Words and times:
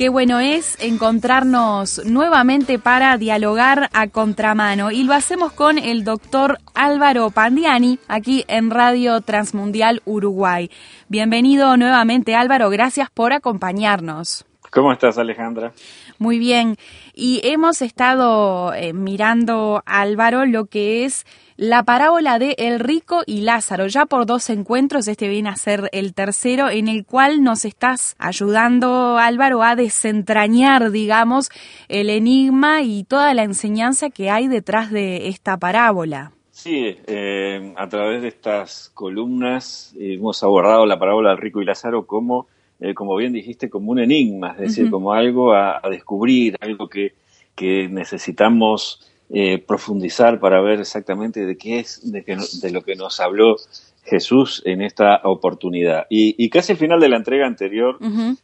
Qué 0.00 0.08
bueno 0.08 0.40
es 0.40 0.82
encontrarnos 0.82 2.06
nuevamente 2.06 2.78
para 2.78 3.18
dialogar 3.18 3.90
a 3.92 4.08
contramano 4.08 4.90
y 4.90 5.02
lo 5.02 5.12
hacemos 5.12 5.52
con 5.52 5.76
el 5.76 6.04
doctor 6.04 6.56
Álvaro 6.72 7.28
Pandiani 7.28 7.98
aquí 8.08 8.46
en 8.48 8.70
Radio 8.70 9.20
Transmundial 9.20 10.00
Uruguay. 10.06 10.70
Bienvenido 11.08 11.76
nuevamente 11.76 12.34
Álvaro, 12.34 12.70
gracias 12.70 13.10
por 13.10 13.34
acompañarnos. 13.34 14.46
¿Cómo 14.70 14.90
estás 14.90 15.18
Alejandra? 15.18 15.74
Muy 16.22 16.38
bien, 16.38 16.76
y 17.14 17.40
hemos 17.44 17.80
estado 17.80 18.74
eh, 18.74 18.92
mirando 18.92 19.82
Álvaro 19.86 20.44
lo 20.44 20.66
que 20.66 21.06
es 21.06 21.24
la 21.56 21.82
parábola 21.82 22.38
de 22.38 22.56
El 22.58 22.78
Rico 22.78 23.22
y 23.24 23.40
Lázaro. 23.40 23.86
Ya 23.86 24.04
por 24.04 24.26
dos 24.26 24.50
encuentros, 24.50 25.08
este 25.08 25.28
viene 25.28 25.48
a 25.48 25.56
ser 25.56 25.88
el 25.92 26.12
tercero, 26.12 26.68
en 26.68 26.88
el 26.88 27.06
cual 27.06 27.42
nos 27.42 27.64
estás 27.64 28.16
ayudando, 28.18 29.16
Álvaro, 29.16 29.62
a 29.62 29.76
desentrañar, 29.76 30.90
digamos, 30.90 31.48
el 31.88 32.10
enigma 32.10 32.82
y 32.82 33.04
toda 33.04 33.32
la 33.32 33.44
enseñanza 33.44 34.10
que 34.10 34.28
hay 34.28 34.46
detrás 34.46 34.90
de 34.90 35.28
esta 35.28 35.56
parábola. 35.56 36.32
Sí, 36.50 36.98
eh, 37.06 37.72
a 37.78 37.88
través 37.88 38.20
de 38.20 38.28
estas 38.28 38.90
columnas 38.92 39.94
hemos 39.98 40.42
abordado 40.42 40.84
la 40.84 40.98
parábola 40.98 41.30
del 41.30 41.38
Rico 41.38 41.62
y 41.62 41.64
Lázaro 41.64 42.06
como, 42.06 42.46
eh, 42.80 42.94
como 42.94 43.16
bien 43.16 43.32
dijiste, 43.32 43.68
como 43.68 43.92
un 43.92 43.98
enigma, 43.98 44.52
es 44.52 44.58
decir, 44.58 44.90
como 44.90 45.12
algo 45.12 45.52
a, 45.52 45.80
descubrir, 45.90 46.56
algo 46.60 46.88
que, 46.88 47.12
que 47.54 47.88
necesitamos 47.88 49.06
eh, 49.30 49.58
profundizar 49.58 50.40
para 50.40 50.60
ver 50.60 50.80
exactamente 50.80 51.46
de 51.46 51.56
qué 51.56 51.80
es, 51.80 52.10
de, 52.10 52.22
de, 52.22 52.70
lo 52.70 52.82
que 52.82 52.96
nos 52.96 53.20
habló 53.20 53.56
Jesús 54.04 54.62
en 54.64 54.82
esta 54.82 55.20
oportunidad. 55.24 56.06
Y, 56.10 56.48
casi 56.50 56.72
al 56.72 56.78
final 56.78 57.00
de 57.00 57.08
la 57.08 57.16
entrega 57.16 57.46
anterior 57.46 57.98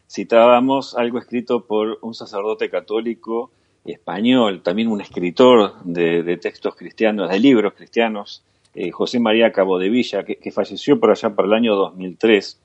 citábamos 0.09 0.97
algo 0.97 1.19
escrito 1.19 1.67
por 1.67 1.99
un 2.03 2.15
sacerdote 2.15 2.71
católico 2.71 3.51
español, 3.85 4.63
también 4.63 4.89
un 4.89 5.01
escritor 5.01 5.83
de, 5.85 6.37
textos 6.37 6.77
cristianos, 6.77 7.31
de 7.31 7.39
libros 7.39 7.75
cristianos, 7.75 8.45
eh, 8.79 8.91
José 8.91 9.19
María 9.21 9.53
Cabo 9.53 9.79
de 9.79 9.89
Villa, 9.89 10.23
que, 10.25 10.51
falleció 10.51 11.01
por 11.01 11.11
allá 11.11 11.31
por 11.31 11.47
el 11.47 11.55
año 11.55 11.75
2003. 11.75 12.61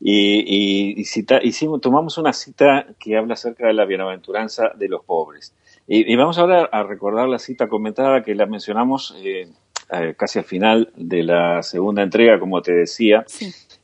Y, 0.00 1.00
y, 1.00 1.04
cita, 1.04 1.40
hicimos, 1.42 1.82
tomamos 1.82 2.16
una 2.16 2.32
cita 2.32 2.86
que 2.98 3.18
habla 3.18 3.34
acerca 3.34 3.66
de 3.66 3.74
la 3.74 3.84
bienaventuranza 3.84 4.70
de 4.74 4.88
los 4.88 5.04
pobres. 5.04 5.54
Y, 5.86 6.16
vamos 6.16 6.38
ahora 6.38 6.68
a 6.72 6.84
recordar 6.84 7.28
la 7.28 7.38
cita 7.38 7.68
comentada 7.68 8.22
que 8.22 8.34
la 8.34 8.46
mencionamos 8.46 9.14
eh, 9.22 9.48
eh, 9.92 10.14
casi 10.16 10.38
al 10.38 10.46
final 10.46 10.90
de 10.96 11.22
la 11.22 11.62
segunda 11.62 12.02
entrega, 12.02 12.40
como 12.40 12.62
te 12.62 12.72
decía. 12.72 13.26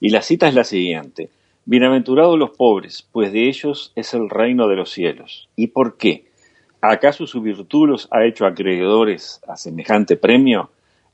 Y 0.01 0.09
la 0.09 0.23
cita 0.23 0.49
es 0.49 0.55
la 0.55 0.65
siguiente. 0.65 1.29
Bienaventurados 1.67 2.39
los 2.39 2.57
pobres, 2.57 3.07
pues 3.13 3.31
de 3.31 3.47
ellos 3.47 3.93
es 3.95 4.15
el 4.15 4.31
reino 4.31 4.69
de 4.69 4.77
los 4.77 4.91
cielos. 4.91 5.51
¿Y 5.55 5.67
por 5.67 5.99
qué? 5.99 6.25
¿Acaso 6.81 7.27
su 7.27 7.43
virtud 7.43 7.89
los 7.89 8.09
ha 8.11 8.25
hecho 8.25 8.47
acreedores 8.47 9.43
a 9.47 9.57
semejante 9.57 10.17
premio? 10.17 10.71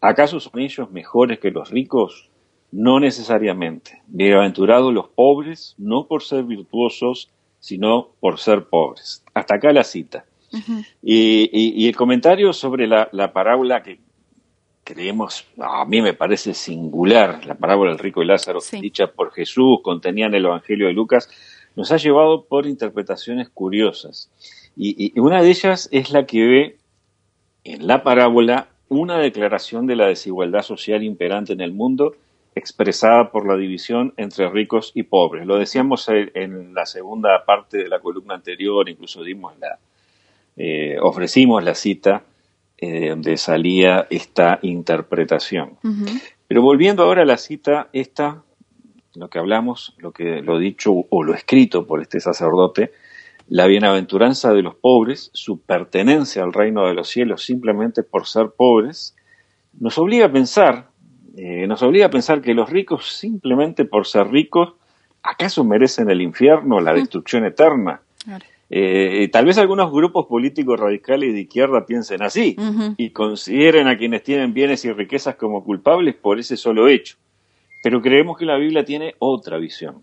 ¿Acaso 0.06 0.38
son 0.38 0.60
ellos 0.60 0.90
mejores 0.90 1.38
que 1.38 1.50
los 1.50 1.70
ricos? 1.70 2.30
No 2.70 3.00
necesariamente. 3.00 4.02
Bienaventurados 4.06 4.92
los 4.92 5.08
pobres, 5.08 5.74
no 5.78 6.06
por 6.06 6.22
ser 6.22 6.44
virtuosos, 6.44 7.30
sino 7.58 8.10
por 8.20 8.38
ser 8.38 8.64
pobres. 8.64 9.24
Hasta 9.32 9.56
acá 9.56 9.72
la 9.72 9.84
cita 9.84 10.26
y, 11.02 11.88
el 11.88 11.96
comentario 11.96 12.52
sobre 12.52 12.86
la, 12.86 13.32
parábola 13.32 13.82
que 13.82 13.98
creemos, 14.84 15.46
a 15.58 15.84
mí 15.86 16.02
me 16.02 16.14
parece 16.14 16.54
singular, 16.54 17.44
la 17.46 17.54
parábola 17.54 17.92
del 17.92 17.98
rico 17.98 18.22
y 18.22 18.26
Lázaro, 18.26 18.60
dicha 18.80 19.06
por 19.08 19.32
Jesús, 19.32 19.78
contenía 19.82 20.26
en 20.26 20.34
el 20.34 20.44
Evangelio 20.44 20.86
de 20.86 20.92
Lucas, 20.92 21.28
nos 21.76 21.90
ha 21.92 21.96
llevado 21.96 22.44
por 22.44 22.66
interpretaciones 22.66 23.48
curiosas. 23.48 24.30
Y, 24.76 25.18
una 25.18 25.42
de 25.42 25.48
ellas 25.48 25.88
es 25.92 26.10
la 26.10 26.26
que 26.26 26.46
ve 26.46 26.78
en 27.64 27.86
la 27.86 28.02
parábola 28.02 28.68
una 28.98 29.18
declaración 29.18 29.86
de 29.86 29.96
la 29.96 30.06
desigualdad 30.06 30.62
social 30.62 31.02
imperante 31.02 31.52
en 31.52 31.60
el 31.60 31.72
mundo 31.72 32.14
expresada 32.54 33.30
por 33.30 33.46
la 33.46 33.56
división 33.56 34.14
entre 34.16 34.48
ricos 34.48 34.92
y 34.94 35.02
pobres. 35.02 35.46
Lo 35.46 35.58
decíamos 35.58 36.08
en 36.08 36.72
la 36.74 36.86
segunda 36.86 37.44
parte 37.44 37.78
de 37.78 37.88
la 37.88 38.00
columna 38.00 38.34
anterior, 38.34 38.88
incluso 38.88 39.22
dimos 39.22 39.58
la, 39.58 39.78
eh, 40.56 40.96
ofrecimos 41.00 41.64
la 41.64 41.74
cita 41.74 42.22
eh, 42.78 43.10
donde 43.10 43.36
salía 43.36 44.06
esta 44.10 44.58
interpretación. 44.62 45.78
Pero 46.46 46.62
volviendo 46.62 47.02
ahora 47.02 47.22
a 47.22 47.26
la 47.26 47.38
cita, 47.38 47.88
esta, 47.92 48.42
lo 49.14 49.28
que 49.28 49.38
hablamos, 49.38 49.94
lo 49.98 50.12
que 50.12 50.42
lo 50.42 50.58
dicho 50.58 50.92
o 51.08 51.22
lo 51.22 51.34
escrito 51.34 51.86
por 51.86 52.00
este 52.00 52.20
sacerdote, 52.20 52.92
la 53.48 53.66
bienaventuranza 53.66 54.52
de 54.52 54.62
los 54.62 54.74
pobres, 54.74 55.30
su 55.34 55.60
pertenencia 55.60 56.42
al 56.42 56.52
reino 56.52 56.86
de 56.86 56.94
los 56.94 57.08
cielos 57.08 57.44
simplemente 57.44 58.02
por 58.02 58.26
ser 58.26 58.50
pobres, 58.56 59.14
nos 59.78 59.98
obliga 59.98 60.26
a 60.26 60.32
pensar, 60.32 60.88
eh, 61.36 61.66
nos 61.66 61.82
obliga 61.82 62.06
a 62.06 62.10
pensar 62.10 62.40
que 62.40 62.54
los 62.54 62.70
ricos 62.70 63.06
simplemente 63.06 63.84
por 63.84 64.06
ser 64.06 64.28
ricos, 64.28 64.74
¿acaso 65.22 65.64
merecen 65.64 66.10
el 66.10 66.22
infierno, 66.22 66.80
la 66.80 66.94
destrucción 66.94 67.44
eterna? 67.44 68.00
Eh, 68.70 69.28
tal 69.30 69.44
vez 69.44 69.58
algunos 69.58 69.92
grupos 69.92 70.26
políticos 70.26 70.80
radicales 70.80 71.34
de 71.34 71.42
izquierda 71.42 71.84
piensen 71.84 72.22
así 72.22 72.56
y 72.96 73.10
consideren 73.10 73.88
a 73.88 73.98
quienes 73.98 74.22
tienen 74.22 74.54
bienes 74.54 74.84
y 74.84 74.92
riquezas 74.92 75.36
como 75.36 75.62
culpables 75.62 76.14
por 76.14 76.38
ese 76.38 76.56
solo 76.56 76.88
hecho. 76.88 77.16
Pero 77.82 78.00
creemos 78.00 78.38
que 78.38 78.46
la 78.46 78.56
Biblia 78.56 78.84
tiene 78.84 79.14
otra 79.18 79.58
visión. 79.58 80.02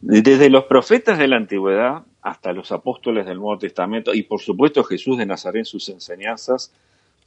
Desde 0.00 0.50
los 0.50 0.64
profetas 0.64 1.18
de 1.18 1.26
la 1.26 1.36
antigüedad 1.36 2.02
hasta 2.20 2.52
los 2.52 2.70
apóstoles 2.70 3.24
del 3.24 3.38
Nuevo 3.38 3.58
Testamento 3.58 4.12
y 4.12 4.22
por 4.22 4.40
supuesto 4.40 4.84
Jesús 4.84 5.16
de 5.16 5.26
Nazaret 5.26 5.60
en 5.60 5.64
sus 5.64 5.88
enseñanzas, 5.88 6.72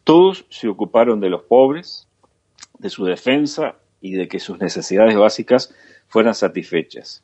todos 0.04 0.46
se 0.50 0.68
ocuparon 0.68 1.20
de 1.20 1.30
los 1.30 1.42
pobres, 1.44 2.08
de 2.78 2.90
su 2.90 3.06
defensa 3.06 3.76
y 4.02 4.14
de 4.14 4.28
que 4.28 4.40
sus 4.40 4.60
necesidades 4.60 5.16
básicas 5.16 5.74
fueran 6.08 6.36
satisfechas. 6.36 7.24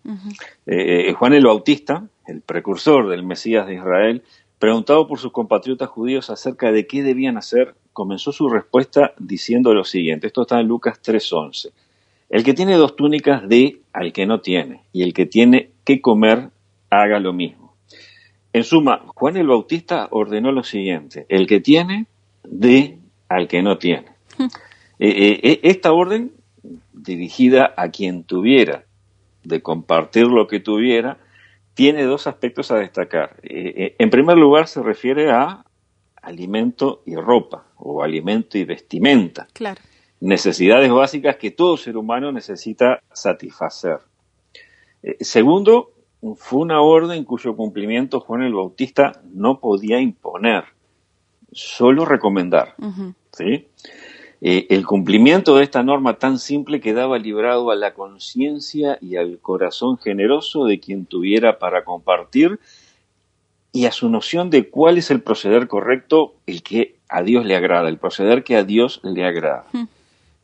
Eh, 0.65 1.09
eh, 1.09 1.13
Juan 1.13 1.33
el 1.33 1.45
Bautista, 1.45 2.07
el 2.25 2.41
precursor 2.41 3.09
del 3.09 3.23
Mesías 3.23 3.67
de 3.67 3.75
Israel, 3.75 4.23
preguntado 4.59 5.07
por 5.07 5.19
sus 5.19 5.31
compatriotas 5.31 5.89
judíos 5.89 6.29
acerca 6.29 6.71
de 6.71 6.87
qué 6.87 7.03
debían 7.03 7.37
hacer, 7.37 7.75
comenzó 7.93 8.31
su 8.31 8.49
respuesta 8.49 9.13
diciendo 9.19 9.73
lo 9.73 9.83
siguiente. 9.83 10.27
Esto 10.27 10.43
está 10.43 10.59
en 10.59 10.67
Lucas 10.67 10.99
3:11. 11.01 11.71
El 12.29 12.43
que 12.43 12.53
tiene 12.53 12.75
dos 12.75 12.95
túnicas 12.95 13.47
dé 13.47 13.81
al 13.93 14.11
que 14.13 14.25
no 14.25 14.41
tiene, 14.41 14.83
y 14.91 15.03
el 15.03 15.13
que 15.13 15.25
tiene 15.25 15.71
que 15.85 16.01
comer 16.01 16.49
haga 16.89 17.19
lo 17.19 17.33
mismo. 17.33 17.75
En 18.53 18.63
suma, 18.63 19.03
Juan 19.07 19.37
el 19.37 19.47
Bautista 19.47 20.07
ordenó 20.11 20.51
lo 20.51 20.63
siguiente, 20.63 21.25
el 21.29 21.47
que 21.47 21.59
tiene, 21.59 22.07
dé 22.43 22.99
al 23.29 23.47
que 23.47 23.61
no 23.61 23.77
tiene. 23.77 24.07
Eh, 24.99 25.59
esta 25.61 25.93
orden 25.93 26.31
dirigida 26.91 27.71
a 27.77 27.89
quien 27.89 28.23
tuviera, 28.23 28.83
de 29.43 29.61
compartir 29.61 30.25
lo 30.25 30.47
que 30.47 30.59
tuviera, 30.59 31.19
tiene 31.73 32.03
dos 32.03 32.27
aspectos 32.27 32.71
a 32.71 32.77
destacar. 32.77 33.37
Eh, 33.43 33.73
eh, 33.77 33.95
en 33.99 34.09
primer 34.09 34.37
lugar, 34.37 34.67
se 34.67 34.81
refiere 34.81 35.31
a 35.31 35.63
alimento 36.21 37.03
y 37.05 37.15
ropa, 37.15 37.65
o 37.77 38.03
alimento 38.03 38.57
y 38.57 38.65
vestimenta. 38.65 39.47
Claro. 39.53 39.79
Necesidades 40.19 40.91
básicas 40.91 41.35
que 41.35 41.51
todo 41.51 41.77
ser 41.77 41.97
humano 41.97 42.31
necesita 42.31 43.01
satisfacer. 43.11 43.99
Eh, 45.03 45.17
segundo, 45.21 45.91
fue 46.35 46.61
una 46.61 46.81
orden 46.81 47.23
cuyo 47.23 47.55
cumplimiento 47.55 48.19
Juan 48.19 48.41
el 48.41 48.53
Bautista 48.53 49.21
no 49.31 49.59
podía 49.59 49.99
imponer, 49.99 50.65
solo 51.51 52.05
recomendar. 52.05 52.75
¿sí? 53.31 53.67
Eh, 54.41 54.67
el 54.69 54.85
cumplimiento 54.85 55.55
de 55.57 55.63
esta 55.63 55.81
norma 55.83 56.19
tan 56.19 56.37
simple 56.37 56.79
quedaba 56.79 57.17
librado 57.17 57.71
a 57.71 57.75
la 57.75 57.93
conciencia 57.93 58.97
y 59.01 59.15
al 59.15 59.39
corazón 59.39 59.97
generoso 59.97 60.65
de 60.65 60.79
quien 60.79 61.05
tuviera 61.05 61.57
para 61.57 61.83
compartir 61.83 62.59
y 63.71 63.85
a 63.85 63.91
su 63.91 64.09
noción 64.09 64.49
de 64.49 64.69
cuál 64.69 64.97
es 64.97 65.11
el 65.11 65.21
proceder 65.21 65.67
correcto, 65.67 66.35
el 66.45 66.63
que 66.63 66.95
a 67.09 67.21
Dios 67.21 67.45
le 67.45 67.55
agrada, 67.55 67.89
el 67.89 67.97
proceder 67.97 68.43
que 68.43 68.55
a 68.55 68.63
Dios 68.63 68.99
le 69.03 69.25
agrada. 69.25 69.65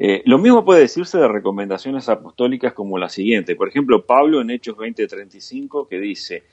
Eh, 0.05 0.21
lo 0.25 0.37
mismo 0.37 0.65
puede 0.65 0.81
decirse 0.81 1.17
de 1.17 1.29
recomendaciones 1.29 2.09
apostólicas 2.09 2.73
como 2.73 2.97
la 2.97 3.07
siguiente. 3.07 3.55
Por 3.55 3.69
ejemplo, 3.69 4.05
Pablo 4.05 4.41
en 4.41 4.49
Hechos 4.49 4.75
20:35 4.75 5.87
que 5.87 5.97
dice, 5.97 6.43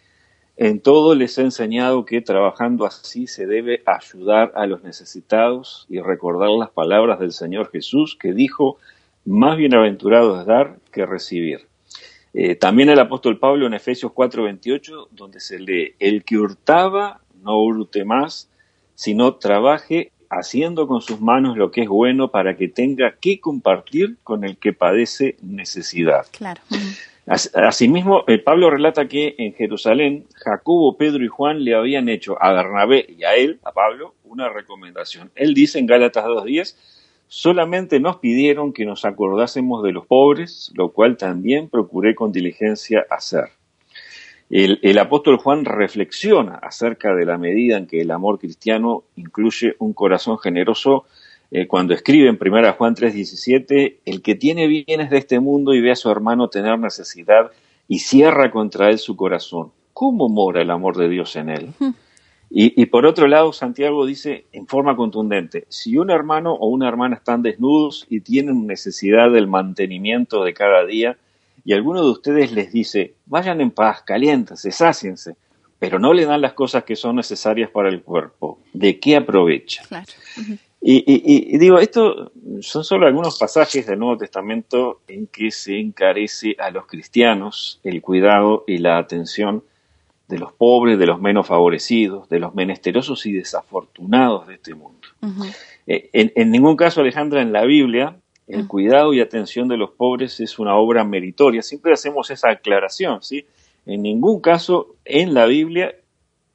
en 0.56 0.78
todo 0.78 1.16
les 1.16 1.36
he 1.36 1.42
enseñado 1.42 2.04
que 2.04 2.20
trabajando 2.20 2.86
así 2.86 3.26
se 3.26 3.46
debe 3.48 3.82
ayudar 3.86 4.52
a 4.54 4.66
los 4.66 4.84
necesitados 4.84 5.84
y 5.88 5.98
recordar 5.98 6.50
las 6.50 6.70
palabras 6.70 7.18
del 7.18 7.32
Señor 7.32 7.72
Jesús 7.72 8.14
que 8.14 8.32
dijo, 8.32 8.78
más 9.24 9.56
bienaventurado 9.56 10.38
es 10.38 10.46
dar 10.46 10.76
que 10.92 11.04
recibir. 11.04 11.66
Eh, 12.32 12.54
también 12.54 12.88
el 12.88 13.00
apóstol 13.00 13.40
Pablo 13.40 13.66
en 13.66 13.74
Efesios 13.74 14.12
4:28, 14.12 15.08
donde 15.10 15.40
se 15.40 15.58
lee, 15.58 15.96
el 15.98 16.22
que 16.22 16.38
hurtaba, 16.38 17.20
no 17.42 17.60
hurte 17.60 18.04
más, 18.04 18.48
sino 18.94 19.34
trabaje 19.34 20.12
haciendo 20.30 20.86
con 20.86 21.02
sus 21.02 21.20
manos 21.20 21.56
lo 21.56 21.70
que 21.70 21.82
es 21.82 21.88
bueno 21.88 22.30
para 22.30 22.56
que 22.56 22.68
tenga 22.68 23.16
que 23.20 23.40
compartir 23.40 24.16
con 24.22 24.44
el 24.44 24.56
que 24.56 24.72
padece 24.72 25.36
necesidad. 25.42 26.26
Claro. 26.30 26.62
Asimismo, 27.54 28.24
eh, 28.26 28.38
Pablo 28.38 28.70
relata 28.70 29.06
que 29.06 29.34
en 29.38 29.54
Jerusalén 29.54 30.24
Jacobo, 30.34 30.96
Pedro 30.96 31.24
y 31.24 31.28
Juan 31.28 31.62
le 31.62 31.74
habían 31.74 32.08
hecho 32.08 32.42
a 32.42 32.52
Bernabé 32.52 33.06
y 33.08 33.24
a 33.24 33.36
él, 33.36 33.60
a 33.62 33.72
Pablo, 33.72 34.14
una 34.24 34.48
recomendación. 34.48 35.30
Él 35.34 35.54
dice 35.54 35.78
en 35.78 35.86
Gálatas 35.86 36.24
2.10, 36.24 36.74
solamente 37.28 38.00
nos 38.00 38.16
pidieron 38.16 38.72
que 38.72 38.84
nos 38.84 39.04
acordásemos 39.04 39.84
de 39.84 39.92
los 39.92 40.06
pobres, 40.06 40.72
lo 40.74 40.90
cual 40.92 41.16
también 41.16 41.68
procuré 41.68 42.14
con 42.16 42.32
diligencia 42.32 43.06
hacer. 43.10 43.50
El, 44.50 44.98
apóstol 44.98 45.36
Juan 45.36 45.64
reflexiona 45.64 46.56
acerca 46.56 47.14
de 47.14 47.24
la 47.24 47.38
medida 47.38 47.78
en 47.78 47.86
que 47.86 48.00
el 48.00 48.10
amor 48.10 48.40
cristiano 48.40 49.04
incluye 49.14 49.76
un 49.78 49.92
corazón 49.92 50.38
generoso 50.38 51.04
eh, 51.52 51.68
cuando 51.68 51.94
escribe 51.94 52.28
en 52.28 52.36
1 52.40 52.72
Juan 52.72 52.96
3:17, 52.96 53.98
el 54.04 54.22
que 54.22 54.34
tiene 54.34 54.66
bienes 54.66 55.08
de 55.10 55.18
este 55.18 55.38
mundo 55.38 55.72
y 55.72 55.80
ve 55.80 55.92
a 55.92 55.96
su 55.96 56.10
hermano 56.10 56.48
tener 56.48 56.76
necesidad 56.80 57.52
y 57.86 58.00
cierra 58.00 58.50
contra 58.50 58.90
él 58.90 58.98
su 58.98 59.14
corazón, 59.14 59.70
¿cómo 59.92 60.28
mora 60.28 60.62
el 60.62 60.70
amor 60.70 60.96
de 60.96 61.08
Dios 61.08 61.36
en 61.36 61.48
él? 61.50 61.68
Y, 62.52 62.82
y, 62.82 62.86
por 62.86 63.06
otro 63.06 63.28
lado, 63.28 63.52
Santiago 63.52 64.04
dice 64.04 64.46
en 64.50 64.66
forma 64.66 64.96
contundente, 64.96 65.66
si 65.68 65.96
un 65.96 66.10
hermano 66.10 66.52
o 66.54 66.66
una 66.66 66.88
hermana 66.88 67.14
están 67.14 67.42
desnudos 67.42 68.06
y 68.10 68.22
tienen 68.22 68.66
necesidad 68.66 69.30
del 69.30 69.46
mantenimiento 69.46 70.42
de 70.42 70.52
cada 70.52 70.84
día, 70.84 71.16
y 71.64 71.72
alguno 71.72 72.02
de 72.02 72.10
ustedes 72.10 72.52
les 72.52 72.72
dice, 72.72 73.14
vayan 73.26 73.60
en 73.60 73.70
paz, 73.70 74.02
caliéntense, 74.02 74.70
sáciense, 74.70 75.36
pero 75.78 75.98
no 75.98 76.12
le 76.12 76.26
dan 76.26 76.40
las 76.40 76.52
cosas 76.52 76.84
que 76.84 76.96
son 76.96 77.16
necesarias 77.16 77.70
para 77.70 77.88
el 77.88 78.02
cuerpo, 78.02 78.58
¿de 78.72 78.98
qué 79.00 79.16
aprovecha? 79.16 79.82
Claro. 79.88 80.06
Y, 80.82 81.58
digo, 81.58 81.78
esto 81.78 82.32
son 82.62 82.84
solo 82.84 83.06
algunos 83.06 83.38
pasajes 83.38 83.86
del 83.86 83.98
Nuevo 83.98 84.16
Testamento 84.16 85.02
en 85.08 85.26
que 85.26 85.50
se 85.50 85.78
encarece 85.78 86.56
a 86.58 86.70
los 86.70 86.86
cristianos 86.86 87.80
el 87.84 88.00
cuidado 88.00 88.64
y 88.66 88.78
la 88.78 88.96
atención 88.96 89.62
de 90.26 90.38
los 90.38 90.52
pobres, 90.52 90.98
de 90.98 91.06
los 91.06 91.20
menos 91.20 91.46
favorecidos, 91.46 92.30
de 92.30 92.38
los 92.38 92.54
menesterosos 92.54 93.26
y 93.26 93.32
desafortunados 93.32 94.46
de 94.46 94.54
este 94.54 94.74
mundo. 94.74 95.06
Eh, 95.86 96.08
en, 96.14 96.50
ningún 96.50 96.76
caso, 96.76 97.02
Alejandra, 97.02 97.42
en 97.42 97.52
la 97.52 97.64
Biblia, 97.64 98.16
el 98.50 98.66
cuidado 98.66 99.14
y 99.14 99.20
atención 99.20 99.68
de 99.68 99.76
los 99.76 99.90
pobres 99.90 100.40
es 100.40 100.58
una 100.58 100.76
obra 100.76 101.04
meritoria. 101.04 101.62
Siempre 101.62 101.92
hacemos 101.92 102.30
esa 102.30 102.50
aclaración, 102.50 103.22
¿sí? 103.22 103.46
En 103.86 104.02
ningún 104.02 104.40
caso 104.40 104.94
en 105.04 105.34
la 105.34 105.46
Biblia 105.46 105.94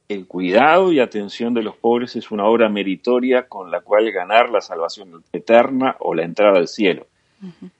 el 0.08 0.26
cuidado 0.26 0.92
y 0.92 1.00
atención 1.00 1.52
de 1.54 1.62
los 1.62 1.76
pobres 1.76 2.14
es 2.14 2.30
una 2.30 2.46
obra 2.46 2.68
meritoria 2.68 3.48
con 3.48 3.70
la 3.70 3.80
cual 3.80 4.10
ganar 4.12 4.50
la 4.50 4.60
salvación 4.60 5.24
eterna 5.32 5.96
o 5.98 6.14
la 6.14 6.24
entrada 6.24 6.58
al 6.58 6.68
cielo. 6.68 7.06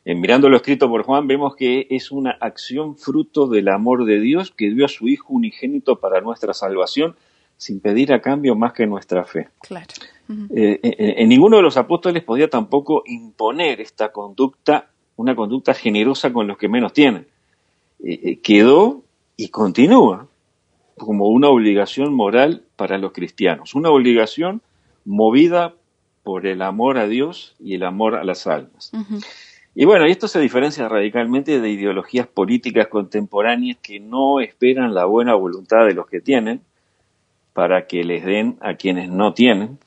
En 0.05 0.21
mirando 0.21 0.49
lo 0.49 0.57
escrito 0.57 0.89
por 0.89 1.05
Juan, 1.05 1.27
vemos 1.27 1.57
que 1.57 1.87
es 1.89 2.11
una 2.11 2.33
acción 2.41 2.97
fruto 2.97 3.47
del 3.47 3.69
amor 3.69 4.05
de 4.05 4.21
Dios 4.21 4.51
que 4.51 4.71
dio 4.71 4.85
a 4.85 4.89
su 4.89 5.09
Hijo 5.09 5.33
unigénito 5.33 5.97
para 5.97 6.21
nuestra 6.21 6.53
salvación, 6.53 7.17
sin 7.57 7.81
pedir 7.81 8.13
a 8.13 8.21
cambio 8.21 8.55
más 8.55 8.73
que 8.73 8.87
nuestra 8.87 9.25
fe. 9.25 9.49
Claro. 9.61 9.87
Eh, 10.55 10.79
en, 10.83 11.29
ninguno 11.29 11.57
de 11.57 11.63
los 11.63 11.77
apóstoles 11.77 12.23
podía 12.25 12.49
tampoco 12.49 13.03
imponer 13.07 13.81
esta 13.81 14.11
conducta, 14.11 14.91
una 15.17 15.35
conducta 15.35 15.73
generosa 15.73 16.33
con 16.33 16.47
los 16.47 16.59
que 16.59 16.69
menos 16.69 16.93
tienen. 16.93 17.27
Eh, 18.05 18.21
eh, 18.23 18.41
quedó 18.41 19.03
y 19.37 19.49
continúa 19.49 20.29
como 20.97 21.29
una 21.29 21.49
obligación 21.49 22.15
moral 22.15 22.65
para 22.77 22.99
los 22.99 23.13
cristianos, 23.13 23.75
una 23.75 23.91
obligación 23.91 24.63
movida 25.05 25.75
por 26.23 26.47
el 26.47 26.63
amor 26.63 26.99
a 26.99 27.07
Dios 27.07 27.55
y 27.61 27.75
el 27.75 27.85
amor 27.85 28.17
a 28.17 28.25
las 28.25 28.47
almas. 28.47 28.91
Y 29.75 29.85
bueno, 29.85 30.07
esto 30.07 30.27
se 30.27 30.41
diferencia 30.41 30.89
radicalmente 30.89 31.61
de 31.61 31.69
ideologías 31.69 32.27
políticas 32.27 32.89
contemporáneas 32.89 33.77
que 33.83 34.01
no 34.01 34.41
esperan 34.41 34.95
la 34.95 35.05
buena 35.05 35.35
voluntad 35.35 35.87
de 35.87 35.95
los 35.95 36.07
que 36.09 36.21
tienen 36.21 36.63
para 37.57 37.87
que 37.87 38.05
les 38.05 38.23
den 38.23 38.59
a 38.61 38.75
quienes 38.75 39.09
no 39.09 39.33
tienen, 39.33 39.79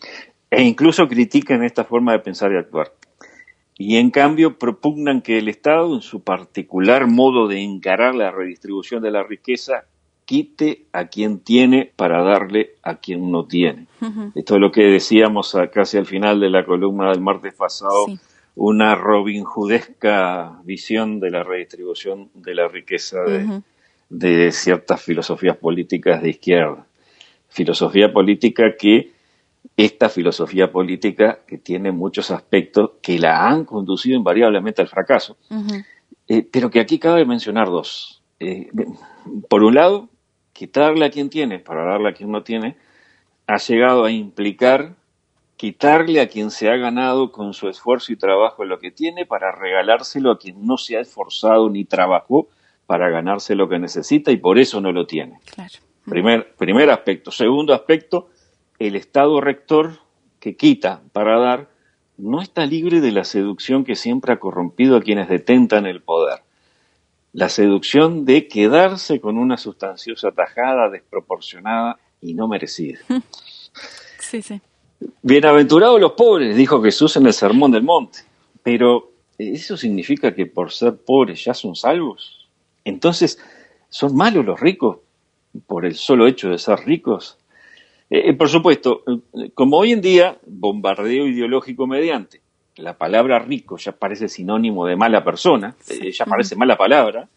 e 0.49 0.63
incluso 0.63 1.07
critican 1.07 1.63
esta 1.63 1.83
forma 1.83 2.13
de 2.13 2.19
pensar 2.19 2.51
y 2.51 2.57
actuar. 2.57 2.91
Y 3.77 3.97
en 3.97 4.09
cambio 4.09 4.57
propugnan 4.57 5.21
que 5.21 5.37
el 5.37 5.47
Estado, 5.47 5.93
en 5.93 6.01
su 6.01 6.23
particular 6.23 7.05
modo 7.05 7.47
de 7.47 7.61
encarar 7.61 8.15
la 8.15 8.31
redistribución 8.31 9.03
de 9.03 9.11
la 9.11 9.21
riqueza, 9.21 9.85
quite 10.25 10.87
a 10.93 11.05
quien 11.05 11.41
tiene 11.41 11.91
para 11.95 12.23
darle 12.23 12.71
a 12.81 12.95
quien 12.95 13.31
no 13.31 13.45
tiene. 13.45 13.85
Esto 14.33 14.55
es 14.55 14.59
lo 14.59 14.71
que 14.71 14.85
decíamos 14.85 15.55
casi 15.71 15.97
al 15.97 16.07
final 16.07 16.39
de 16.39 16.49
la 16.49 16.65
columna 16.65 17.11
del 17.11 17.21
martes 17.21 17.53
pasado, 17.53 18.07
una 18.55 18.95
Robin 18.95 19.43
Hoodesca 19.45 20.59
visión 20.63 21.19
de 21.19 21.29
la 21.29 21.43
redistribución 21.43 22.29
de 22.33 22.55
la 22.55 22.67
riqueza 22.67 23.19
de, 24.09 24.51
ciertas 24.51 25.01
filosofías 25.03 25.55
políticas 25.55 26.23
de 26.23 26.31
izquierda. 26.31 26.88
Filosofía 27.49 28.13
política 28.13 28.75
que, 28.77 29.11
esta 29.75 30.09
filosofía 30.09 30.71
política 30.71 31.39
que 31.47 31.57
tiene 31.57 31.91
muchos 31.91 32.31
aspectos 32.31 32.91
que 33.01 33.19
la 33.19 33.47
han 33.47 33.65
conducido 33.65 34.17
invariablemente 34.17 34.81
al 34.81 34.87
fracaso, 34.87 35.37
eh, 36.27 36.47
pero 36.49 36.69
que 36.69 36.79
aquí 36.79 36.99
cabe 36.99 37.25
mencionar 37.25 37.67
dos. 37.67 38.21
Eh, 38.39 38.69
por 39.49 39.63
un 39.63 39.75
lado, 39.75 40.09
quitarle 40.53 41.05
a 41.05 41.09
quien 41.09 41.29
tiene 41.29 41.59
para 41.59 41.83
darle 41.83 42.09
a 42.09 42.13
quien 42.13 42.31
no 42.31 42.43
tiene, 42.43 42.77
ha 43.47 43.57
llegado 43.57 44.05
a 44.05 44.11
implicar 44.11 44.95
quitarle 45.59 46.21
a 46.21 46.29
quien 46.29 46.51
se 46.51 46.69
ha 46.69 46.77
ganado 46.77 47.33
con 47.33 47.53
su 47.53 47.67
esfuerzo 47.67 48.13
y 48.13 48.15
trabajo 48.15 48.63
lo 48.63 48.79
que 48.79 48.91
tiene 48.91 49.25
para 49.25 49.51
regalárselo 49.51 50.31
a 50.31 50.39
quien 50.39 50.65
no 50.65 50.77
se 50.77 50.95
ha 50.95 51.01
esforzado 51.01 51.69
ni 51.69 51.83
trabajó 51.83 52.47
para 52.85 53.09
ganarse 53.09 53.55
lo 53.55 53.67
que 53.67 53.77
necesita 53.77 54.31
y 54.31 54.37
por 54.37 54.57
eso 54.57 54.79
no 54.79 54.93
lo 54.93 55.05
tiene. 55.05 55.39
Primer, 56.09 56.53
primer 56.55 56.89
aspecto. 56.89 57.31
Segundo 57.31 57.73
aspecto, 57.73 58.29
el 58.79 58.95
Estado 58.95 59.39
rector 59.41 59.99
que 60.39 60.55
quita 60.55 61.01
para 61.13 61.39
dar 61.39 61.69
no 62.17 62.41
está 62.41 62.65
libre 62.65 63.01
de 63.01 63.11
la 63.11 63.23
seducción 63.23 63.85
que 63.85 63.95
siempre 63.95 64.33
ha 64.33 64.39
corrompido 64.39 64.97
a 64.97 65.01
quienes 65.01 65.29
detentan 65.29 65.85
el 65.85 66.01
poder 66.01 66.41
la 67.33 67.49
seducción 67.49 68.25
de 68.25 68.47
quedarse 68.47 69.19
con 69.19 69.37
una 69.37 69.57
sustanciosa 69.57 70.31
tajada 70.31 70.89
desproporcionada 70.89 71.99
y 72.21 72.33
no 72.33 72.47
merecida. 72.47 72.99
Sí, 74.21 74.43
sí. 74.43 74.61
Bienaventurados 75.23 75.99
los 75.99 76.11
pobres, 76.11 76.55
dijo 76.55 76.83
Jesús 76.83 77.15
en 77.15 77.25
el 77.25 77.33
Sermón 77.33 77.71
del 77.71 77.81
Monte. 77.81 78.19
Pero, 78.61 79.11
¿eso 79.39 79.75
significa 79.75 80.35
que 80.35 80.45
por 80.45 80.71
ser 80.71 80.97
pobres 80.97 81.43
ya 81.45 81.55
son 81.55 81.75
salvos? 81.75 82.47
Entonces, 82.83 83.39
¿son 83.89 84.15
malos 84.15 84.45
los 84.45 84.59
ricos 84.59 84.97
por 85.67 85.85
el 85.85 85.95
solo 85.95 86.27
hecho 86.27 86.49
de 86.49 86.57
ser 86.57 86.79
ricos? 86.79 87.37
Eh, 88.09 88.29
eh, 88.29 88.33
por 88.33 88.49
supuesto, 88.49 89.03
como 89.53 89.77
hoy 89.77 89.91
en 89.91 90.01
día, 90.01 90.37
bombardeo 90.45 91.27
ideológico 91.27 91.87
mediante 91.87 92.41
la 92.79 92.97
palabra 92.97 93.39
rico 93.39 93.77
ya 93.77 93.91
parece 93.91 94.27
sinónimo 94.27 94.85
de 94.85 94.95
mala 94.95 95.23
persona, 95.23 95.75
eh, 95.89 96.11
ya 96.11 96.25
parece 96.25 96.55
mala 96.55 96.77
palabra, 96.77 97.29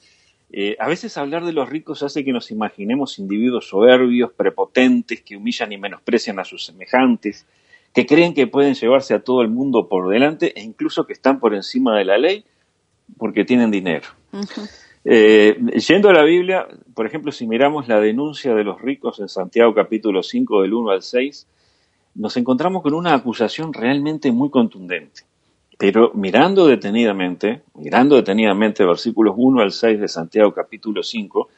eh, 0.52 0.76
a 0.78 0.88
veces 0.88 1.16
hablar 1.16 1.44
de 1.44 1.52
los 1.52 1.68
ricos 1.68 2.02
hace 2.02 2.24
que 2.24 2.32
nos 2.32 2.50
imaginemos 2.50 3.18
individuos 3.18 3.68
soberbios, 3.68 4.32
prepotentes, 4.32 5.22
que 5.22 5.36
humillan 5.36 5.72
y 5.72 5.78
menosprecian 5.78 6.38
a 6.38 6.44
sus 6.44 6.64
semejantes, 6.64 7.46
que 7.94 8.06
creen 8.06 8.34
que 8.34 8.46
pueden 8.46 8.74
llevarse 8.74 9.14
a 9.14 9.20
todo 9.20 9.42
el 9.42 9.48
mundo 9.48 9.88
por 9.88 10.08
delante 10.08 10.58
e 10.58 10.62
incluso 10.62 11.06
que 11.06 11.12
están 11.12 11.40
por 11.40 11.54
encima 11.54 11.96
de 11.98 12.04
la 12.04 12.18
ley 12.18 12.44
porque 13.18 13.44
tienen 13.44 13.70
dinero. 13.70 14.08
Eh, 15.04 15.58
yendo 15.88 16.10
a 16.10 16.12
la 16.12 16.22
Biblia, 16.22 16.66
por 16.94 17.06
ejemplo, 17.06 17.32
si 17.32 17.46
miramos 17.46 17.88
la 17.88 18.00
denuncia 18.00 18.54
de 18.54 18.64
los 18.64 18.80
ricos 18.80 19.18
en 19.20 19.28
Santiago 19.28 19.74
capítulo 19.74 20.22
5 20.22 20.62
del 20.62 20.74
1 20.74 20.90
al 20.90 21.02
6, 21.02 21.46
nos 22.14 22.36
encontramos 22.36 22.82
con 22.82 22.94
una 22.94 23.14
acusación 23.14 23.72
realmente 23.72 24.30
muy 24.30 24.50
contundente. 24.50 25.22
Pero 25.78 26.12
mirando 26.14 26.66
detenidamente, 26.66 27.62
mirando 27.74 28.16
detenidamente 28.16 28.84
versículos 28.84 29.34
1 29.36 29.62
al 29.62 29.72
6 29.72 30.00
de 30.00 30.08
Santiago 30.08 30.52
capítulo 30.52 31.02
5, 31.02 31.48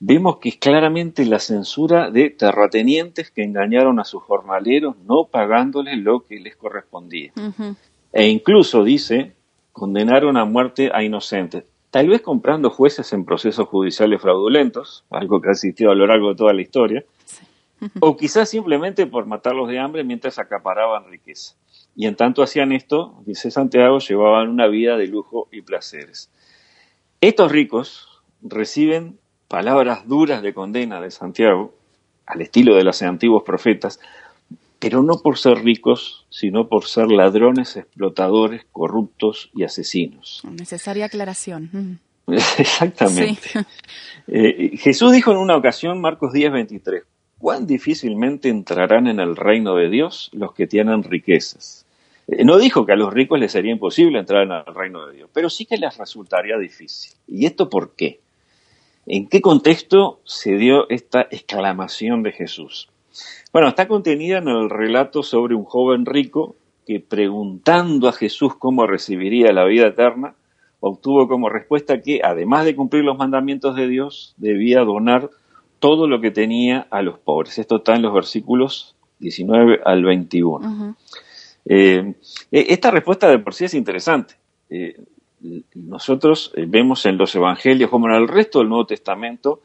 vemos 0.00 0.38
que 0.38 0.48
es 0.50 0.56
claramente 0.56 1.24
la 1.26 1.38
censura 1.38 2.10
de 2.10 2.30
terratenientes 2.30 3.30
que 3.30 3.44
engañaron 3.44 4.00
a 4.00 4.04
sus 4.04 4.22
jornaleros 4.22 4.96
no 5.06 5.24
pagándoles 5.24 5.98
lo 5.98 6.24
que 6.24 6.40
les 6.40 6.56
correspondía. 6.56 7.32
E 8.12 8.26
incluso 8.26 8.82
dice, 8.82 9.34
condenaron 9.72 10.36
a 10.36 10.44
muerte 10.44 10.90
a 10.92 11.04
inocentes, 11.04 11.64
tal 11.90 12.08
vez 12.08 12.22
comprando 12.22 12.70
jueces 12.70 13.12
en 13.12 13.24
procesos 13.24 13.68
judiciales 13.68 14.20
fraudulentos, 14.20 15.04
algo 15.10 15.40
que 15.40 15.48
ha 15.48 15.52
existido 15.52 15.90
a 15.90 15.94
lo 15.94 16.06
largo 16.06 16.30
de 16.30 16.36
toda 16.36 16.52
la 16.52 16.62
historia, 16.62 17.04
o 18.00 18.16
quizás 18.16 18.48
simplemente 18.48 19.06
por 19.06 19.26
matarlos 19.26 19.68
de 19.68 19.78
hambre 19.78 20.04
mientras 20.04 20.38
acaparaban 20.38 21.10
riqueza. 21.10 21.54
Y 21.94 22.06
en 22.06 22.16
tanto 22.16 22.42
hacían 22.42 22.72
esto, 22.72 23.22
dice 23.26 23.50
Santiago, 23.50 23.98
llevaban 23.98 24.48
una 24.48 24.68
vida 24.68 24.96
de 24.96 25.06
lujo 25.06 25.48
y 25.50 25.62
placeres. 25.62 26.30
Estos 27.20 27.50
ricos, 27.50 28.22
reciben 28.42 29.18
palabras 29.48 30.06
duras 30.06 30.42
de 30.42 30.54
condena 30.54 31.00
de 31.00 31.10
Santiago, 31.10 31.74
al 32.26 32.42
estilo 32.42 32.76
de 32.76 32.84
los 32.84 33.02
antiguos 33.02 33.42
profetas, 33.42 34.00
pero 34.78 35.02
no 35.02 35.20
por 35.22 35.38
ser 35.38 35.58
ricos, 35.64 36.26
sino 36.30 36.68
por 36.68 36.84
ser 36.84 37.10
ladrones, 37.10 37.76
explotadores, 37.76 38.66
corruptos 38.72 39.50
y 39.54 39.64
asesinos. 39.64 40.42
Necesaria 40.44 41.06
aclaración. 41.06 42.00
Exactamente. 42.26 43.50
Eh, 44.30 44.76
Jesús 44.76 45.12
dijo 45.12 45.32
en 45.32 45.38
una 45.38 45.56
ocasión, 45.56 46.02
Marcos 46.02 46.34
10, 46.34 46.52
23, 46.52 47.02
cuán 47.38 47.66
difícilmente 47.66 48.50
entrarán 48.50 49.06
en 49.06 49.20
el 49.20 49.36
reino 49.36 49.74
de 49.74 49.88
Dios 49.88 50.28
los 50.34 50.52
que 50.52 50.66
tienen 50.66 51.02
riquezas. 51.02 51.86
Eh, 52.26 52.44
no 52.44 52.58
dijo 52.58 52.84
que 52.84 52.92
a 52.92 52.96
los 52.96 53.10
ricos 53.10 53.40
les 53.40 53.52
sería 53.52 53.72
imposible 53.72 54.18
entrar 54.18 54.42
en 54.42 54.52
el 54.52 54.74
reino 54.74 55.06
de 55.06 55.16
Dios, 55.16 55.30
pero 55.32 55.48
sí 55.48 55.64
que 55.64 55.78
les 55.78 55.96
resultaría 55.96 56.58
difícil. 56.58 57.12
¿Y 57.26 57.46
esto 57.46 57.70
por 57.70 57.94
qué? 57.94 58.20
¿En 59.06 59.26
qué 59.28 59.40
contexto 59.40 60.20
se 60.24 60.56
dio 60.58 60.90
esta 60.90 61.22
exclamación 61.30 62.22
de 62.22 62.32
Jesús? 62.32 62.90
Bueno, 63.52 63.68
está 63.68 63.88
contenida 63.88 64.38
en 64.38 64.48
el 64.48 64.70
relato 64.70 65.22
sobre 65.22 65.54
un 65.54 65.64
joven 65.64 66.06
rico 66.06 66.56
que 66.86 67.00
preguntando 67.00 68.08
a 68.08 68.12
Jesús 68.12 68.54
cómo 68.56 68.86
recibiría 68.86 69.52
la 69.52 69.64
vida 69.64 69.88
eterna, 69.88 70.34
obtuvo 70.80 71.28
como 71.28 71.48
respuesta 71.48 72.00
que, 72.00 72.20
además 72.22 72.64
de 72.64 72.76
cumplir 72.76 73.04
los 73.04 73.18
mandamientos 73.18 73.76
de 73.76 73.88
Dios, 73.88 74.34
debía 74.36 74.80
donar 74.80 75.30
todo 75.78 76.08
lo 76.08 76.20
que 76.20 76.30
tenía 76.30 76.86
a 76.90 77.02
los 77.02 77.18
pobres. 77.18 77.58
Esto 77.58 77.76
está 77.76 77.94
en 77.94 78.02
los 78.02 78.14
versículos 78.14 78.96
19 79.18 79.80
al 79.84 80.02
21. 80.02 80.96
Eh, 81.66 82.14
e, 82.50 82.66
esta 82.68 82.90
respuesta 82.90 83.28
de 83.28 83.38
por 83.38 83.54
sí 83.54 83.66
es 83.66 83.74
interesante. 83.74 84.34
Eh, 84.70 84.98
nosotros 85.74 86.52
eh, 86.56 86.64
vemos 86.66 87.06
en 87.06 87.16
los 87.16 87.34
evangelios, 87.34 87.90
como 87.90 88.08
en 88.08 88.14
el 88.14 88.28
resto 88.28 88.58
del 88.58 88.68
Nuevo 88.68 88.86
Testamento, 88.86 89.60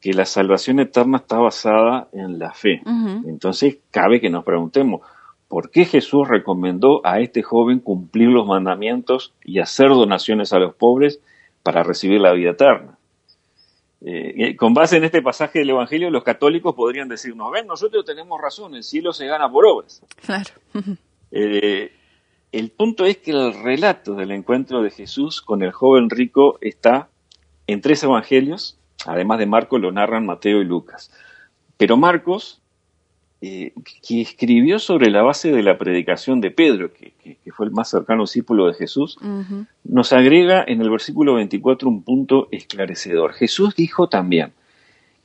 que 0.00 0.12
la 0.14 0.24
salvación 0.24 0.80
eterna 0.80 1.18
está 1.18 1.38
basada 1.38 2.08
en 2.12 2.38
la 2.38 2.52
fe. 2.52 2.80
Entonces, 3.26 3.78
cabe 3.90 4.20
que 4.20 4.30
nos 4.30 4.44
preguntemos, 4.44 5.02
¿por 5.48 5.70
qué 5.70 5.84
Jesús 5.84 6.26
recomendó 6.26 7.04
a 7.04 7.20
este 7.20 7.42
joven 7.42 7.80
cumplir 7.80 8.28
los 8.28 8.46
mandamientos 8.46 9.34
y 9.44 9.58
hacer 9.58 9.88
donaciones 9.88 10.52
a 10.52 10.58
los 10.58 10.74
pobres 10.74 11.20
para 11.62 11.82
recibir 11.82 12.20
la 12.20 12.32
vida 12.32 12.50
eterna? 12.50 12.96
Eh, 14.02 14.56
con 14.56 14.72
base 14.72 14.96
en 14.96 15.04
este 15.04 15.20
pasaje 15.20 15.58
del 15.58 15.70
Evangelio, 15.70 16.08
los 16.08 16.24
católicos 16.24 16.74
podrían 16.74 17.08
decirnos, 17.08 17.52
ven, 17.52 17.66
nosotros 17.66 18.04
tenemos 18.06 18.40
razón, 18.40 18.74
el 18.74 18.82
cielo 18.82 19.12
se 19.12 19.26
gana 19.26 19.50
por 19.50 19.66
obras. 19.66 20.02
Claro. 20.24 20.50
Eh, 21.30 21.92
el 22.52 22.70
punto 22.70 23.04
es 23.04 23.18
que 23.18 23.32
el 23.32 23.52
relato 23.62 24.14
del 24.14 24.30
encuentro 24.32 24.82
de 24.82 24.90
Jesús 24.90 25.42
con 25.42 25.62
el 25.62 25.72
joven 25.72 26.08
rico 26.08 26.58
está 26.62 27.10
en 27.66 27.82
tres 27.82 28.02
evangelios, 28.02 28.79
además 29.06 29.38
de 29.38 29.46
Marcos 29.46 29.80
lo 29.80 29.92
narran 29.92 30.26
Mateo 30.26 30.60
y 30.60 30.64
Lucas. 30.64 31.10
Pero 31.76 31.96
Marcos 31.96 32.60
eh, 33.42 33.72
que 34.06 34.20
escribió 34.20 34.78
sobre 34.78 35.10
la 35.10 35.22
base 35.22 35.50
de 35.50 35.62
la 35.62 35.78
predicación 35.78 36.42
de 36.42 36.50
Pedro, 36.50 36.92
que, 36.92 37.14
fue 37.52 37.64
el 37.64 37.72
más 37.72 37.88
cercano 37.88 38.24
discípulo 38.24 38.66
de 38.66 38.74
Jesús, 38.74 39.16
nos 39.82 40.12
agrega 40.12 40.62
en 40.66 40.82
el 40.82 40.90
versículo 40.90 41.34
24 41.34 41.88
un 41.88 42.02
punto 42.02 42.48
esclarecedor. 42.50 43.32
Jesús 43.32 43.74
dijo 43.74 44.10
también, 44.10 44.52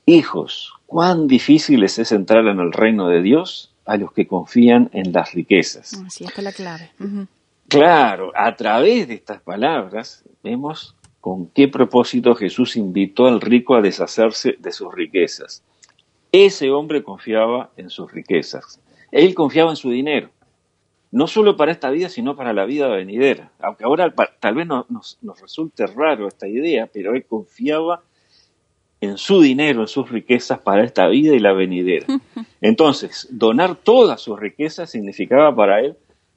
hijos, 0.06 0.72
cuán 0.86 1.26
difícil 1.26 1.84
es 1.84 2.10
entrar 2.10 2.46
en 2.46 2.58
el 2.58 2.72
reino 2.72 3.08
de 3.08 3.20
Dios 3.20 3.74
a 3.84 3.98
los 3.98 4.12
que 4.12 4.26
confían 4.26 4.88
en 4.94 5.12
las 5.12 5.34
riquezas. 5.34 6.02
Así 6.06 6.24
está 6.24 6.40
la 6.40 6.52
clave. 6.52 6.92
Claro, 7.68 8.32
a 8.34 8.56
través 8.56 9.08
de 9.08 9.14
estas 9.14 9.42
palabras 9.42 10.24
vemos 10.42 10.95
con 11.26 11.48
qué 11.48 11.66
propósito 11.66 12.36
Jesús 12.36 12.76
invitó 12.76 13.26
al 13.26 13.40
rico 13.40 13.74
a 13.74 13.80
deshacerse 13.80 14.54
de 14.60 14.70
sus 14.70 14.94
riquezas. 14.94 15.64
Ese 16.30 16.70
hombre 16.70 17.02
confiaba 17.02 17.72
en 17.76 17.90
sus 17.90 18.12
riquezas. 18.12 18.80
Él 19.10 19.34
confiaba 19.34 19.70
en 19.70 19.76
su 19.76 19.90
dinero. 19.90 20.30
No 21.10 21.26
solo 21.26 21.56
para 21.56 21.72
esta 21.72 21.90
vida, 21.90 22.10
sino 22.10 22.36
para 22.36 22.52
la 22.52 22.64
vida 22.64 22.86
venidera. 22.86 23.50
Aunque 23.58 23.82
ahora 23.82 24.14
tal 24.38 24.54
vez 24.54 24.68
nos, 24.68 25.18
resulte 25.42 25.88
raro 25.88 26.28
esta 26.28 26.46
idea, 26.46 26.88
pero 26.92 27.16
él 27.16 27.24
confiaba 27.24 28.04
en 29.00 29.18
su 29.18 29.40
dinero, 29.40 29.80
en 29.80 29.88
sus 29.88 30.08
riquezas 30.08 30.60
para 30.60 30.84
esta 30.84 31.08
vida 31.08 31.34
y 31.34 31.40
la 31.40 31.54
venidera. 31.54 32.06
Entonces, 32.60 33.26
donar 33.32 33.74
todas 33.74 34.20
sus 34.20 34.38
riquezas 34.38 34.90
significaba 34.90 35.52
para 35.56 35.80
él 35.80 35.96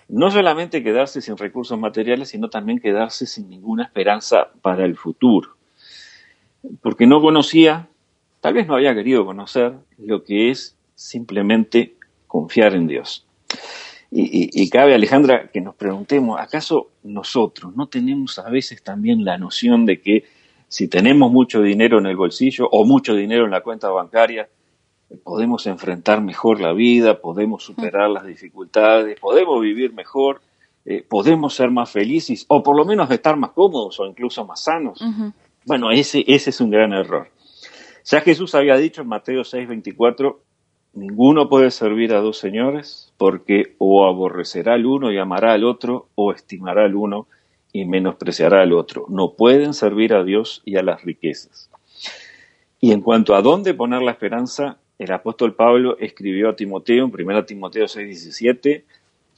no 0.10 0.30
solamente 0.32 0.84
quedarse 0.84 1.22
sin 1.22 1.38
recursos 1.38 1.80
materiales, 1.80 2.30
sino 2.30 2.50
también 2.50 2.80
quedarse 2.80 3.26
sin 3.26 3.50
ninguna 3.50 3.84
esperanza 3.84 4.50
para 4.62 4.86
el 4.86 4.98
futuro. 4.98 5.56
Porque 6.82 7.08
no 7.08 7.22
conocía 7.22 7.88
tal 8.42 8.54
vez 8.54 8.68
no 8.68 8.76
había 8.76 8.94
querido 8.94 9.26
conocer 9.26 9.74
lo 9.98 10.24
que 10.24 10.52
es 10.52 10.78
simplemente 10.96 11.96
confiar 12.28 12.74
en 12.76 12.88
Dios. 12.88 13.26
Y, 14.12 14.68
cabe, 14.72 14.96
Alejandra, 14.96 15.52
que 15.54 15.62
nos 15.62 15.76
preguntemos, 15.76 16.40
¿acaso 16.40 16.90
nosotros 17.04 17.76
no 17.76 17.88
tenemos 17.88 18.40
a 18.40 18.50
veces 18.50 18.82
también 18.82 19.24
la 19.24 19.38
noción 19.38 19.86
de 19.86 20.02
que 20.02 20.24
si 20.68 20.88
tenemos 20.88 21.32
mucho 21.32 21.62
dinero 21.62 22.00
en 22.00 22.08
el 22.08 22.16
bolsillo 22.16 22.68
o 22.72 22.86
mucho 22.86 23.14
dinero 23.14 23.46
en 23.46 23.52
la 23.52 23.62
cuenta 23.62 23.90
bancaria, 23.90 24.50
podemos 25.18 25.66
enfrentar 25.68 26.22
mejor 26.22 26.62
la 26.62 26.74
vida, 26.74 27.20
podemos 27.20 27.64
superar 27.64 28.10
las 28.10 28.26
dificultades, 28.26 29.20
podemos 29.20 29.60
vivir 29.62 29.94
mejor, 29.94 30.42
eh, 30.86 31.04
podemos 31.08 31.54
ser 31.54 31.72
más 31.72 31.92
felices 31.92 32.46
o 32.48 32.64
por 32.64 32.76
lo 32.76 32.86
menos 32.86 33.10
estar 33.12 33.36
más 33.36 33.52
cómodos 33.52 34.00
o 34.00 34.06
incluso 34.06 34.46
más 34.46 34.64
sanos? 34.64 35.04
Bueno, 35.66 35.92
ese, 35.92 36.24
ese 36.28 36.52
es 36.52 36.62
un 36.62 36.70
gran 36.70 36.94
error. 36.94 37.30
Ya 38.06 38.22
Jesús 38.22 38.56
había 38.56 38.76
dicho 38.78 39.02
en 39.02 39.08
Mateo 39.08 39.42
6:24, 39.42 40.38
ninguno 40.94 41.50
puede 41.50 41.70
servir 41.72 42.14
a 42.14 42.22
dos 42.22 42.38
señores 42.38 43.14
porque 43.18 43.76
o 43.78 44.08
aborrecerá 44.08 44.74
al 44.74 44.86
uno 44.86 45.12
y 45.12 45.18
amará 45.18 45.54
al 45.54 45.64
otro, 45.64 46.08
o 46.16 46.32
estimará 46.32 46.86
al 46.86 46.96
uno 46.96 47.28
y 47.72 47.86
menospreciará 47.86 48.62
al 48.62 48.74
otro. 48.74 49.06
No 49.10 49.34
pueden 49.34 49.74
servir 49.74 50.14
a 50.14 50.24
Dios 50.24 50.62
y 50.66 50.78
a 50.78 50.84
las 50.84 51.04
riquezas. 51.04 51.70
Y 52.80 52.94
en 52.94 53.02
cuanto 53.02 53.36
a 53.36 53.42
dónde 53.42 53.74
poner 53.74 54.02
la 54.02 54.12
esperanza, 54.12 54.78
el 55.00 55.12
apóstol 55.14 55.56
Pablo 55.56 55.98
escribió 55.98 56.50
a 56.50 56.56
Timoteo, 56.56 57.06
en 57.06 57.12
1 57.12 57.46
Timoteo 57.46 57.86
6:17, 57.88 58.84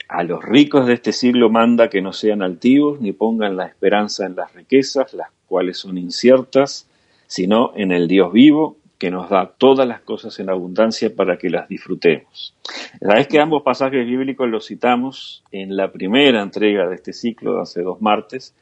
a 0.09 0.23
los 0.23 0.43
ricos 0.43 0.87
de 0.87 0.95
este 0.95 1.13
siglo 1.13 1.49
manda 1.49 1.89
que 1.89 2.01
no 2.01 2.11
sean 2.11 2.41
altivos 2.41 2.99
ni 2.99 3.13
pongan 3.13 3.55
la 3.55 3.67
esperanza 3.67 4.25
en 4.25 4.35
las 4.35 4.53
riquezas, 4.53 5.13
las 5.13 5.29
cuales 5.47 5.77
son 5.77 5.97
inciertas, 5.97 6.89
sino 7.27 7.71
en 7.75 7.91
el 7.91 8.07
Dios 8.07 8.33
vivo 8.33 8.75
que 8.97 9.09
nos 9.09 9.29
da 9.29 9.53
todas 9.57 9.87
las 9.87 10.01
cosas 10.01 10.37
en 10.39 10.49
abundancia 10.49 11.15
para 11.15 11.37
que 11.37 11.49
las 11.49 11.69
disfrutemos. 11.69 12.53
La 12.99 13.15
vez 13.15 13.27
que 13.27 13.39
ambos 13.39 13.63
pasajes 13.63 14.05
bíblicos 14.05 14.49
los 14.49 14.67
citamos 14.67 15.43
en 15.51 15.75
la 15.75 15.91
primera 15.91 16.41
entrega 16.41 16.87
de 16.87 16.95
este 16.95 17.13
ciclo 17.13 17.61
hace 17.61 17.81
dos 17.81 18.01
martes, 18.01 18.53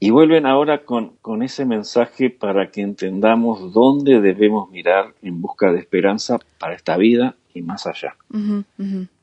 y 0.00 0.10
vuelven 0.10 0.46
ahora 0.46 0.84
con, 0.84 1.16
con, 1.20 1.42
ese 1.42 1.64
mensaje 1.64 2.30
para 2.30 2.70
que 2.70 2.82
entendamos 2.82 3.72
dónde 3.72 4.20
debemos 4.20 4.70
mirar 4.70 5.14
en 5.22 5.40
busca 5.40 5.72
de 5.72 5.80
esperanza 5.80 6.38
para 6.58 6.74
esta 6.74 6.96
vida 6.96 7.34
y 7.52 7.62
más 7.62 7.86
allá. 7.86 8.14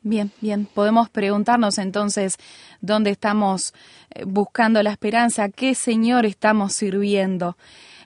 Bien, 0.01 0.32
bien. 0.41 0.67
Podemos 0.74 1.10
preguntarnos 1.10 1.77
entonces 1.77 2.38
dónde 2.82 3.12
estamos 3.12 3.74
eh, 4.13 4.24
buscando 4.25 4.84
la 4.84 4.91
esperanza, 4.91 5.50
qué 5.50 5.75
Señor 5.75 6.25
estamos 6.25 6.74
sirviendo. 6.74 7.58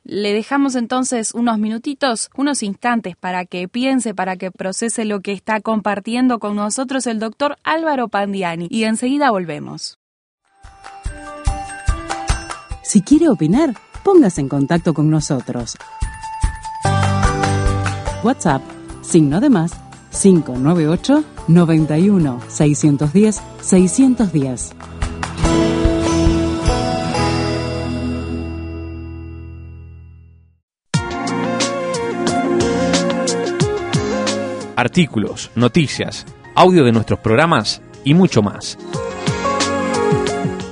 Le 0.03 0.33
dejamos 0.33 0.75
entonces 0.75 1.33
unos 1.33 1.59
minutitos, 1.59 2.29
unos 2.35 2.63
instantes 2.63 3.15
para 3.15 3.45
que 3.45 3.67
piense, 3.67 4.13
para 4.13 4.38
que 4.38 4.49
procese 4.51 5.05
lo 5.05 5.19
que 5.21 5.33
está 5.33 5.59
compartiendo 5.59 6.39
con 6.39 6.55
nosotros 6.55 7.05
el 7.05 7.19
doctor 7.19 7.57
Álvaro 7.63 8.07
Pandiani 8.07 8.67
y 8.69 8.85
enseguida 8.85 9.31
volvemos. 9.31 9.99
Si 12.89 13.03
quiere 13.03 13.29
opinar, 13.29 13.75
póngase 14.03 14.41
en 14.41 14.50
contacto 14.50 14.96
con 14.96 15.12
nosotros. 15.12 15.77
WhatsApp, 18.24 18.63
signo 19.03 19.39
de 19.39 19.51
más, 19.51 19.74
598 20.19 21.24
91 21.48 22.39
610 22.48 23.41
610. 23.62 24.72
artículos, 34.75 35.51
noticias, 35.55 36.25
audio 36.55 36.86
de 36.86 36.93
nuestros 36.93 37.19
programas 37.19 37.81
y 38.05 38.13
mucho 38.15 38.41
más. 38.41 38.79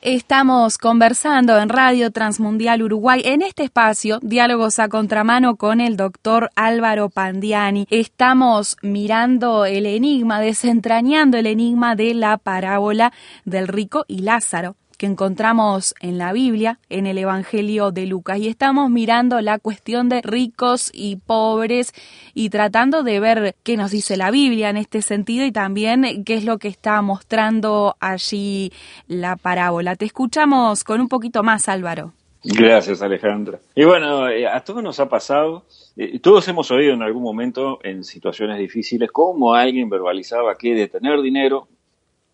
Estamos 0.05 0.77
conversando 0.77 1.57
en 1.57 1.69
Radio 1.69 2.11
Transmundial 2.11 2.83
Uruguay 2.83 3.21
en 3.23 3.41
este 3.41 3.63
espacio, 3.63 4.19
Diálogos 4.21 4.79
a 4.79 4.89
Contramano 4.89 5.55
con 5.55 5.79
el 5.79 5.95
doctor 5.95 6.49
Álvaro 6.55 7.09
Pandiani. 7.09 7.87
Estamos 7.89 8.75
mirando 8.81 9.63
el 9.63 9.85
enigma, 9.85 10.41
desentrañando 10.41 11.37
el 11.37 11.47
enigma 11.47 11.95
de 11.95 12.15
la 12.15 12.37
parábola 12.37 13.13
del 13.45 13.69
rico 13.69 14.03
y 14.09 14.23
Lázaro 14.23 14.75
que 15.03 15.07
encontramos 15.07 15.95
en 15.99 16.17
la 16.17 16.31
Biblia, 16.31 16.79
en 16.87 17.07
el 17.07 17.17
Evangelio 17.17 17.91
de 17.91 18.05
Lucas. 18.05 18.39
Y 18.39 18.47
estamos 18.47 18.89
mirando 18.89 19.41
la 19.41 19.59
cuestión 19.59 20.07
de 20.07 20.21
ricos 20.21 20.91
y 20.93 21.17
pobres 21.17 21.91
y 22.33 22.49
tratando 22.49 23.03
de 23.03 23.19
ver 23.19 23.53
qué 23.63 23.75
nos 23.75 23.91
dice 23.91 24.15
la 24.15 24.31
Biblia 24.31 24.69
en 24.69 24.77
este 24.77 25.01
sentido 25.01 25.45
y 25.45 25.51
también 25.51 26.23
qué 26.23 26.35
es 26.35 26.45
lo 26.45 26.57
que 26.57 26.69
está 26.69 27.01
mostrando 27.01 27.97
allí 27.99 28.71
la 29.09 29.35
parábola. 29.35 29.97
Te 29.97 30.05
escuchamos 30.05 30.85
con 30.85 31.01
un 31.01 31.09
poquito 31.09 31.43
más, 31.43 31.67
Álvaro. 31.67 32.13
Gracias, 32.41 33.01
Alejandra. 33.01 33.59
Y 33.75 33.83
bueno, 33.83 34.29
eh, 34.29 34.47
a 34.47 34.63
todos 34.63 34.81
nos 34.81 35.01
ha 35.01 35.09
pasado, 35.09 35.65
eh, 35.97 36.17
todos 36.19 36.47
hemos 36.47 36.71
oído 36.71 36.93
en 36.93 37.01
algún 37.01 37.23
momento 37.23 37.79
en 37.83 38.05
situaciones 38.05 38.57
difíciles 38.57 39.11
cómo 39.11 39.53
alguien 39.53 39.89
verbalizaba 39.89 40.55
que 40.55 40.73
de 40.73 40.87
tener 40.87 41.21
dinero 41.21 41.67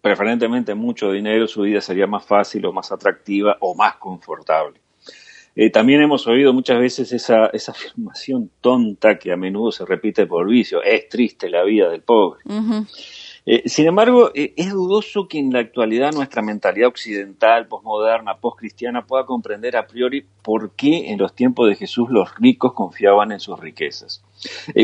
preferentemente 0.01 0.75
mucho 0.75 1.11
dinero, 1.11 1.47
su 1.47 1.61
vida 1.61 1.81
sería 1.81 2.07
más 2.07 2.25
fácil 2.25 2.65
o 2.65 2.73
más 2.73 2.91
atractiva 2.91 3.57
o 3.59 3.75
más 3.75 3.95
confortable. 3.97 4.79
Eh, 5.55 5.71
también 5.71 6.01
hemos 6.01 6.25
oído 6.27 6.53
muchas 6.53 6.79
veces 6.79 7.11
esa, 7.11 7.47
esa, 7.47 7.71
afirmación 7.73 8.49
tonta 8.61 9.17
que 9.17 9.31
a 9.33 9.35
menudo 9.35 9.71
se 9.71 9.85
repite 9.85 10.25
por 10.25 10.47
vicio, 10.47 10.81
es 10.81 11.09
triste 11.09 11.49
la 11.49 11.63
vida 11.63 11.89
del 11.89 12.01
pobre. 12.01 12.39
Eh, 13.45 13.63
sin 13.67 13.87
embargo, 13.87 14.31
eh, 14.35 14.53
es 14.55 14.71
dudoso 14.71 15.27
que 15.27 15.39
en 15.39 15.51
la 15.51 15.59
actualidad 15.59 16.13
nuestra 16.13 16.41
mentalidad 16.41 16.87
occidental, 16.87 17.67
posmoderna, 17.67 18.37
postcristiana 18.37 19.05
pueda 19.05 19.25
comprender 19.25 19.75
a 19.75 19.87
priori 19.87 20.23
por 20.43 20.71
qué 20.75 21.11
en 21.11 21.17
los 21.17 21.33
tiempos 21.33 21.67
de 21.67 21.75
Jesús 21.75 22.09
los 22.09 22.33
ricos 22.37 22.73
confiaban 22.73 23.31
en 23.31 23.39
sus 23.39 23.59
riquezas. 23.59 24.23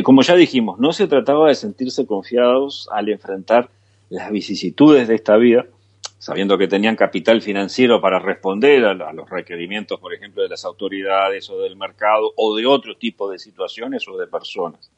como 0.04 0.24
ya 0.24 0.36
dijimos, 0.36 0.80
no 0.80 0.92
se 0.92 1.08
trataba 1.08 1.48
de 1.48 1.56
sentirse 1.56 2.06
confiados 2.06 2.90
al 2.92 3.08
enfrentar 3.10 3.70
las 4.10 4.32
vicisitudes 4.32 5.08
de 5.08 5.16
esta 5.16 5.38
vida, 5.38 5.66
sabiendo 6.18 6.58
que 6.58 6.68
tenían 6.68 6.96
capital 6.96 7.42
financiero 7.42 8.02
para 8.02 8.20
responder 8.20 8.86
a, 8.86 9.14
los 9.14 9.30
requerimientos, 9.30 10.00
por 10.00 10.14
ejemplo, 10.14 10.44
de 10.44 10.50
las 10.50 10.66
autoridades 10.66 11.50
o 11.50 11.60
del 11.60 11.76
mercado 11.76 12.34
o 12.36 12.56
de 12.56 12.66
otro 12.66 12.96
tipo 12.96 13.30
de 13.30 13.40
situaciones 13.40 14.08
o 14.08 14.18
de 14.18 14.28
personas. 14.28 14.92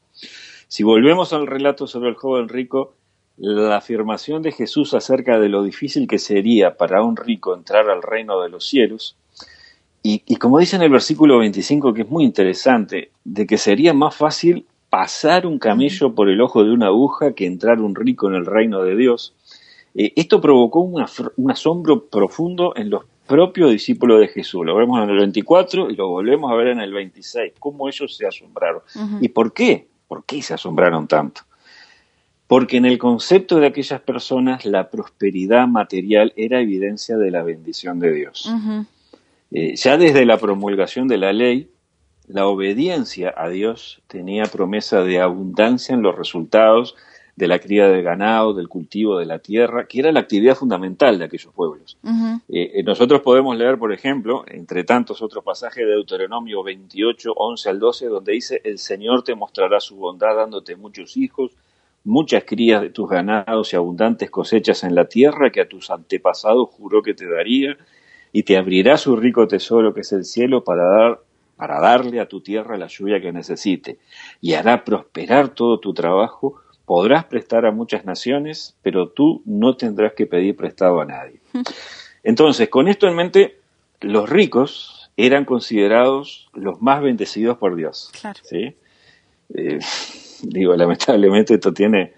Si 0.68 0.82
volvemos 0.82 1.32
al 1.32 1.46
relato 1.46 1.86
sobre 1.86 2.10
el 2.10 2.14
joven 2.14 2.48
rico, 2.48 2.94
la 3.36 3.76
afirmación 3.76 4.42
de 4.42 4.52
Jesús 4.52 4.94
acerca 4.94 5.38
de 5.38 5.48
lo 5.48 5.62
difícil 5.62 6.08
que 6.08 6.18
sería 6.18 6.76
para 6.76 7.02
un 7.02 7.16
rico 7.16 7.54
entrar 7.54 7.88
al 7.88 8.02
reino 8.02 8.40
de 8.40 8.48
los 8.48 8.66
cielos, 8.66 9.16
y, 10.02 10.36
como 10.36 10.58
dice 10.58 10.76
en 10.76 10.82
el 10.82 10.90
versículo 10.90 11.38
25, 11.38 11.92
que 11.92 12.02
es 12.02 12.08
muy 12.08 12.24
interesante, 12.24 13.10
de 13.24 13.46
que 13.46 13.58
sería 13.58 13.92
más 13.92 14.16
fácil 14.16 14.66
pasar 14.90 15.46
un 15.46 15.58
camello 15.58 16.14
por 16.14 16.28
el 16.28 16.40
ojo 16.40 16.64
de 16.64 16.72
una 16.72 16.86
aguja 16.86 17.32
que 17.32 17.46
entrar 17.46 17.80
un 17.80 17.94
rico 17.94 18.28
en 18.28 18.34
el 18.34 18.46
reino 18.46 18.82
de 18.82 18.96
Dios. 18.96 19.34
Eh, 19.94 20.12
esto 20.16 20.40
provocó 20.40 20.80
un 20.80 21.50
asombro 21.50 22.06
profundo 22.06 22.74
en 22.76 22.90
los 22.90 23.04
propios 23.28 23.70
discípulos 23.70 24.20
de 24.20 24.28
Jesús. 24.28 24.64
Lo 24.64 24.74
vemos 24.74 25.00
en 25.02 25.10
el 25.10 25.18
24 25.18 25.90
y 25.90 25.96
lo 25.96 26.08
volvemos 26.08 26.50
a 26.50 26.54
ver 26.54 26.68
en 26.68 26.80
el 26.80 26.92
26, 26.92 27.52
cómo 27.60 27.88
ellos 27.88 28.16
se 28.16 28.26
asombraron. 28.26 28.80
¿Y 29.20 29.28
por 29.28 29.52
qué? 29.52 29.86
¿Por 30.08 30.24
qué 30.24 30.42
se 30.42 30.54
asombraron 30.54 31.06
tanto? 31.06 31.42
Porque 32.46 32.78
en 32.78 32.86
el 32.86 32.96
concepto 32.96 33.60
de 33.60 33.66
aquellas 33.66 34.00
personas 34.00 34.64
la 34.64 34.88
prosperidad 34.88 35.68
material 35.68 36.32
era 36.36 36.60
evidencia 36.60 37.18
de 37.18 37.30
la 37.30 37.42
bendición 37.42 38.00
de 38.00 38.12
Dios. 38.12 38.50
Eh, 39.50 39.76
ya 39.76 39.98
desde 39.98 40.24
la 40.24 40.38
promulgación 40.38 41.08
de 41.08 41.18
la 41.18 41.32
ley, 41.32 41.68
la 42.28 42.46
obediencia 42.46 43.34
a 43.36 43.48
Dios 43.48 44.02
tenía 44.06 44.44
promesa 44.44 45.02
de 45.02 45.20
abundancia 45.20 45.94
en 45.94 46.02
los 46.02 46.16
resultados 46.16 46.94
de 47.36 47.46
la 47.46 47.60
cría 47.60 47.88
del 47.88 48.02
ganado, 48.02 48.52
del 48.52 48.68
cultivo 48.68 49.16
de 49.18 49.24
la 49.24 49.38
tierra, 49.38 49.86
que 49.86 50.00
era 50.00 50.10
la 50.10 50.20
actividad 50.20 50.56
fundamental 50.56 51.18
de 51.18 51.24
aquellos 51.24 51.54
pueblos. 51.54 51.96
Eh, 52.48 52.72
eh, 52.74 52.82
nosotros 52.82 53.20
podemos 53.20 53.56
leer, 53.56 53.78
por 53.78 53.92
ejemplo, 53.92 54.44
entre 54.48 54.82
tantos 54.82 55.22
otros 55.22 55.44
pasajes 55.44 55.86
de 55.86 55.92
Deuteronomio 55.92 56.64
28, 56.64 57.32
11 57.34 57.68
al 57.68 57.78
12, 57.78 58.06
donde 58.06 58.32
dice, 58.32 58.60
el 58.64 58.78
Señor 58.78 59.22
te 59.22 59.36
mostrará 59.36 59.78
su 59.78 59.94
bondad 59.94 60.34
dándote 60.34 60.74
muchos 60.74 61.16
hijos, 61.16 61.52
muchas 62.02 62.42
crías 62.44 62.82
de 62.82 62.90
tus 62.90 63.08
ganados 63.08 63.72
y 63.72 63.76
abundantes 63.76 64.30
cosechas 64.30 64.82
en 64.82 64.96
la 64.96 65.04
tierra 65.04 65.50
que 65.50 65.60
a 65.60 65.68
tus 65.68 65.90
antepasados 65.90 66.70
juró 66.70 67.02
que 67.02 67.14
te 67.14 67.30
daría, 67.30 67.78
y 68.32 68.42
te 68.42 68.56
abrirá 68.56 68.96
su 68.96 69.16
rico 69.16 69.46
tesoro 69.46 69.94
que 69.94 70.00
es 70.00 70.12
el 70.12 70.24
cielo 70.24 70.64
para 70.64 70.84
dar 70.84 71.20
para 71.58 71.80
darle 71.80 72.20
a 72.20 72.28
tu 72.28 72.40
tierra 72.40 72.78
la 72.78 72.86
lluvia 72.86 73.20
que 73.20 73.32
necesite, 73.32 73.98
y 74.40 74.54
hará 74.54 74.84
prosperar 74.84 75.48
todo 75.48 75.80
tu 75.80 75.92
trabajo, 75.92 76.62
podrás 76.86 77.24
prestar 77.24 77.66
a 77.66 77.72
muchas 77.72 78.04
naciones, 78.04 78.76
pero 78.80 79.08
tú 79.08 79.42
no 79.44 79.76
tendrás 79.76 80.12
que 80.14 80.26
pedir 80.26 80.56
prestado 80.56 81.00
a 81.00 81.04
nadie. 81.04 81.40
Entonces, 82.22 82.68
con 82.68 82.86
esto 82.86 83.08
en 83.08 83.16
mente, 83.16 83.58
los 84.00 84.30
ricos 84.30 85.10
eran 85.16 85.44
considerados 85.44 86.48
los 86.54 86.80
más 86.80 87.02
bendecidos 87.02 87.58
por 87.58 87.74
Dios. 87.74 88.12
¿sí? 88.42 88.76
Eh, 89.52 89.80
digo, 90.42 90.76
lamentablemente 90.76 91.54
esto 91.54 91.72
tiene 91.72 92.12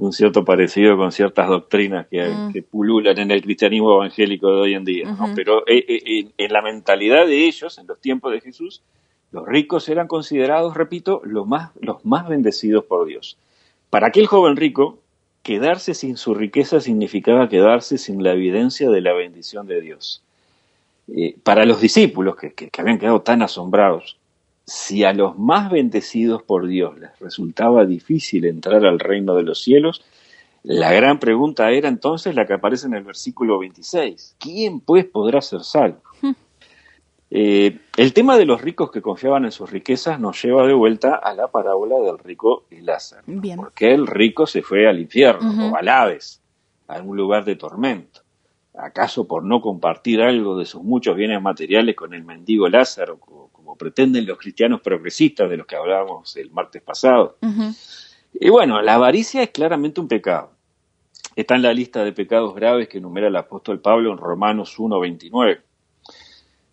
un 0.00 0.14
cierto 0.14 0.44
parecido 0.46 0.96
con 0.96 1.12
ciertas 1.12 1.46
doctrinas 1.48 2.06
que, 2.08 2.26
mm. 2.26 2.52
pululan 2.70 3.18
en 3.18 3.30
el 3.30 3.42
cristianismo 3.42 3.96
evangélico 3.96 4.50
de 4.50 4.60
hoy 4.60 4.74
en 4.74 4.84
día. 4.84 5.16
Pero 5.34 5.66
eh, 5.66 5.84
eh, 5.88 6.28
en, 6.38 6.52
la 6.52 6.62
mentalidad 6.62 7.26
de 7.26 7.46
ellos, 7.46 7.78
en 7.78 7.86
los 7.86 8.00
tiempos 8.00 8.32
de 8.32 8.40
Jesús, 8.40 8.82
los 9.30 9.46
ricos 9.46 9.88
eran 9.90 10.08
considerados, 10.08 10.74
repito, 10.74 11.20
los 11.24 11.46
más, 11.46 11.70
los 11.80 12.04
más 12.04 12.26
bendecidos 12.26 12.84
por 12.84 13.06
Dios. 13.06 13.36
Para 13.90 14.08
aquel 14.08 14.26
joven 14.26 14.56
rico, 14.56 14.98
quedarse 15.42 15.92
sin 15.92 16.16
su 16.16 16.34
riqueza 16.34 16.80
significaba 16.80 17.50
quedarse 17.50 17.98
sin 17.98 18.22
la 18.22 18.32
evidencia 18.32 18.88
de 18.88 19.02
la 19.02 19.12
bendición 19.12 19.66
de 19.66 19.82
Dios. 19.82 20.22
Eh, 21.14 21.36
para 21.42 21.66
los 21.66 21.80
discípulos 21.80 22.36
que, 22.36 22.52
que 22.54 22.80
habían 22.80 22.98
quedado 22.98 23.20
tan 23.20 23.42
asombrados, 23.42 24.16
si 24.70 25.02
a 25.02 25.12
los 25.12 25.36
más 25.36 25.68
bendecidos 25.68 26.44
por 26.44 26.68
Dios 26.68 26.96
les 26.96 27.18
resultaba 27.18 27.84
difícil 27.84 28.44
entrar 28.44 28.86
al 28.86 29.00
reino 29.00 29.34
de 29.34 29.42
los 29.42 29.60
cielos, 29.60 30.00
la 30.62 30.92
gran 30.92 31.18
pregunta 31.18 31.72
era 31.72 31.88
entonces 31.88 32.36
la 32.36 32.46
que 32.46 32.54
aparece 32.54 32.86
en 32.86 32.94
el 32.94 33.02
versículo 33.02 33.58
26. 33.58 34.36
¿Quién 34.38 34.78
pues 34.78 35.06
podrá 35.06 35.40
ser 35.40 35.64
salvo? 35.64 36.00
Hmm. 36.22 36.34
Eh, 37.32 37.80
el 37.96 38.12
tema 38.12 38.38
de 38.38 38.44
los 38.44 38.60
ricos 38.60 38.92
que 38.92 39.02
confiaban 39.02 39.44
en 39.44 39.50
sus 39.50 39.68
riquezas 39.68 40.20
nos 40.20 40.40
lleva 40.40 40.64
de 40.64 40.74
vuelta 40.74 41.16
a 41.16 41.34
la 41.34 41.48
parábola 41.48 41.96
del 41.98 42.18
rico 42.18 42.62
y 42.70 42.80
Lázaro. 42.80 43.24
Porque 43.56 43.92
el 43.92 44.06
rico 44.06 44.46
se 44.46 44.62
fue 44.62 44.88
al 44.88 45.00
infierno 45.00 45.72
o 45.72 45.76
al 45.76 45.88
Hades, 45.88 46.40
a 46.86 47.02
un 47.02 47.16
lugar 47.16 47.44
de 47.44 47.56
tormento. 47.56 48.19
¿Acaso 48.82 49.26
por 49.26 49.44
no 49.44 49.60
compartir 49.60 50.22
algo 50.22 50.58
de 50.58 50.64
sus 50.64 50.82
muchos 50.82 51.16
bienes 51.16 51.42
materiales 51.42 51.94
con 51.94 52.14
el 52.14 52.24
mendigo 52.24 52.68
Lázaro, 52.68 53.18
pretenden 53.76 54.26
los 54.26 54.38
cristianos 54.38 54.80
progresistas 54.80 55.48
de 55.48 55.56
los 55.56 55.66
que 55.66 55.76
hablábamos 55.76 56.36
el 56.36 56.50
martes 56.50 56.82
pasado. 56.82 57.38
Y 58.32 58.48
bueno, 58.50 58.80
la 58.82 58.94
avaricia 58.94 59.42
es 59.42 59.50
claramente 59.50 60.00
un 60.00 60.08
pecado. 60.08 60.52
Está 61.36 61.56
en 61.56 61.62
la 61.62 61.72
lista 61.72 62.04
de 62.04 62.12
pecados 62.12 62.54
graves 62.54 62.88
que 62.88 62.98
enumera 62.98 63.28
el 63.28 63.36
apóstol 63.36 63.80
Pablo 63.80 64.12
en 64.12 64.18
Romanos 64.18 64.78
1.29. 64.78 65.60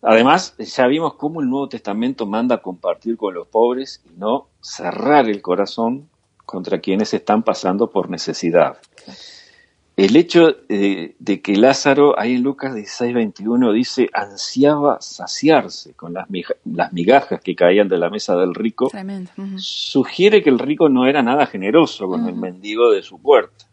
Además, 0.02 0.54
ya 0.58 0.86
vimos 0.86 1.14
cómo 1.14 1.40
el 1.40 1.48
Nuevo 1.48 1.68
Testamento 1.68 2.26
manda 2.26 2.62
compartir 2.62 3.16
con 3.16 3.34
los 3.34 3.48
pobres 3.48 4.02
y 4.04 4.18
no 4.18 4.48
cerrar 4.60 5.28
el 5.28 5.42
corazón 5.42 6.08
contra 6.44 6.78
quienes 6.78 7.12
están 7.14 7.42
pasando 7.42 7.90
por 7.90 8.08
necesidad. 8.08 8.78
El 9.98 10.14
hecho 10.14 10.52
de, 10.68 11.40
que 11.42 11.56
Lázaro, 11.56 12.16
ahí 12.20 12.36
en 12.36 12.44
Lucas 12.44 12.72
16, 12.72 13.14
21, 13.14 13.72
dice, 13.72 14.08
ansiaba 14.12 15.00
saciarse 15.00 15.94
con 15.94 16.14
las, 16.14 16.28
migajas 16.92 17.40
que 17.40 17.56
caían 17.56 17.88
de 17.88 17.98
la 17.98 18.08
mesa 18.08 18.36
del 18.36 18.54
rico, 18.54 18.92
sugiere 19.56 20.40
que 20.40 20.50
el 20.50 20.60
rico 20.60 20.88
no 20.88 21.08
era 21.08 21.20
nada 21.24 21.46
generoso 21.46 22.06
con 22.06 22.28
el 22.28 22.36
mendigo 22.36 22.92
de 22.92 23.02
su 23.02 23.18
puerta. 23.18 23.64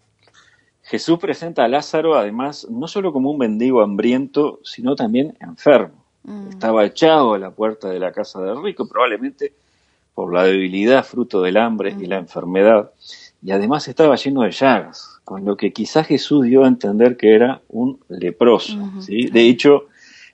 Jesús 0.81 1.19
presenta 1.19 1.63
a 1.63 1.67
Lázaro, 1.67 2.15
además, 2.15 2.65
no 2.71 2.87
solo 2.87 3.13
como 3.13 3.29
un 3.29 3.37
mendigo 3.37 3.83
hambriento, 3.83 4.61
sino 4.63 4.95
también 4.95 5.37
enfermo. 5.39 6.03
Estaba 6.49 6.85
echado 6.85 7.35
a 7.35 7.37
la 7.37 7.51
puerta 7.51 7.89
de 7.89 7.99
la 7.99 8.11
casa 8.11 8.41
del 8.41 8.63
rico, 8.63 8.87
probablemente 8.87 9.53
por 10.15 10.33
la 10.33 10.45
debilidad 10.45 11.05
fruto 11.05 11.43
del 11.43 11.57
hambre 11.57 11.95
y 11.99 12.07
la 12.07 12.17
enfermedad, 12.17 12.89
y 13.45 13.51
además 13.51 13.87
estaba 13.87 14.15
lleno 14.15 14.41
de 14.41 14.49
llagas 14.49 15.21
con 15.23 15.45
lo 15.45 15.55
que 15.55 15.71
quizás 15.71 16.07
Jesús 16.07 16.45
dio 16.45 16.63
a 16.63 16.67
entender 16.67 17.15
que 17.15 17.35
era 17.35 17.61
un 17.69 17.99
leproso. 18.09 18.91
¿sí? 19.01 19.27
De 19.27 19.47
hecho, 19.47 19.85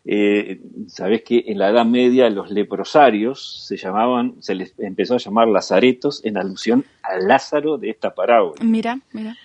eh, 0.06 0.62
sabes 0.88 1.22
que 1.24 1.44
en 1.48 1.60
la 1.60 1.72
Edad 1.72 1.86
Media 1.86 2.30
los 2.30 2.52
leprosarios 2.52 3.66
se 3.68 3.76
llamaban, 3.76 4.36
se 4.40 4.56
les 4.56 4.74
empezó 4.80 5.16
a 5.16 5.18
llamar 5.18 5.50
lazaretos 5.50 6.24
en 6.24 6.38
alusión 6.38 6.86
a 7.04 7.18
Lázaro 7.18 7.78
de 7.78 7.90
esta 7.90 8.16
parábola. 8.16 8.64
Mira, 8.64 9.02
mira. 9.12 9.36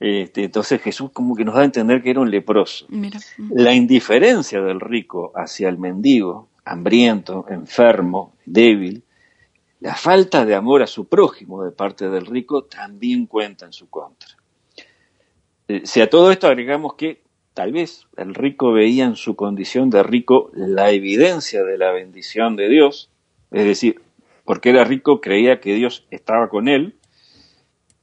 Este, 0.00 0.42
entonces 0.42 0.82
Jesús 0.82 1.12
como 1.12 1.36
que 1.36 1.44
nos 1.44 1.54
da 1.54 1.60
a 1.60 1.66
entender 1.66 2.02
que 2.02 2.10
era 2.10 2.20
un 2.20 2.32
leproso. 2.32 2.88
La 3.50 3.74
indiferencia 3.74 4.60
del 4.60 4.80
rico 4.80 5.30
hacia 5.36 5.68
el 5.68 5.78
mendigo, 5.78 6.48
hambriento, 6.64 7.46
enfermo, 7.48 8.32
débil, 8.44 9.04
la 9.80 9.94
falta 9.94 10.44
de 10.44 10.54
amor 10.54 10.82
a 10.82 10.86
su 10.86 11.08
prójimo 11.08 11.64
de 11.64 11.70
parte 11.70 12.08
del 12.08 12.26
rico 12.26 12.64
también 12.64 13.26
cuenta 13.26 13.66
en 13.66 13.72
su 13.72 13.88
contra. 13.88 14.30
Eh, 15.68 15.82
si 15.84 16.00
a 16.00 16.10
todo 16.10 16.30
esto 16.30 16.46
agregamos 16.48 16.94
que 16.94 17.22
tal 17.54 17.72
vez 17.72 18.06
el 18.16 18.34
rico 18.34 18.72
veía 18.72 19.04
en 19.04 19.16
su 19.16 19.36
condición 19.36 19.90
de 19.90 20.02
rico 20.02 20.50
la 20.54 20.90
evidencia 20.90 21.62
de 21.62 21.78
la 21.78 21.92
bendición 21.92 22.56
de 22.56 22.68
Dios, 22.68 23.10
es 23.50 23.64
decir, 23.64 24.00
porque 24.44 24.70
era 24.70 24.84
rico 24.84 25.20
creía 25.20 25.60
que 25.60 25.74
Dios 25.74 26.06
estaba 26.10 26.48
con 26.48 26.68
él, 26.68 26.98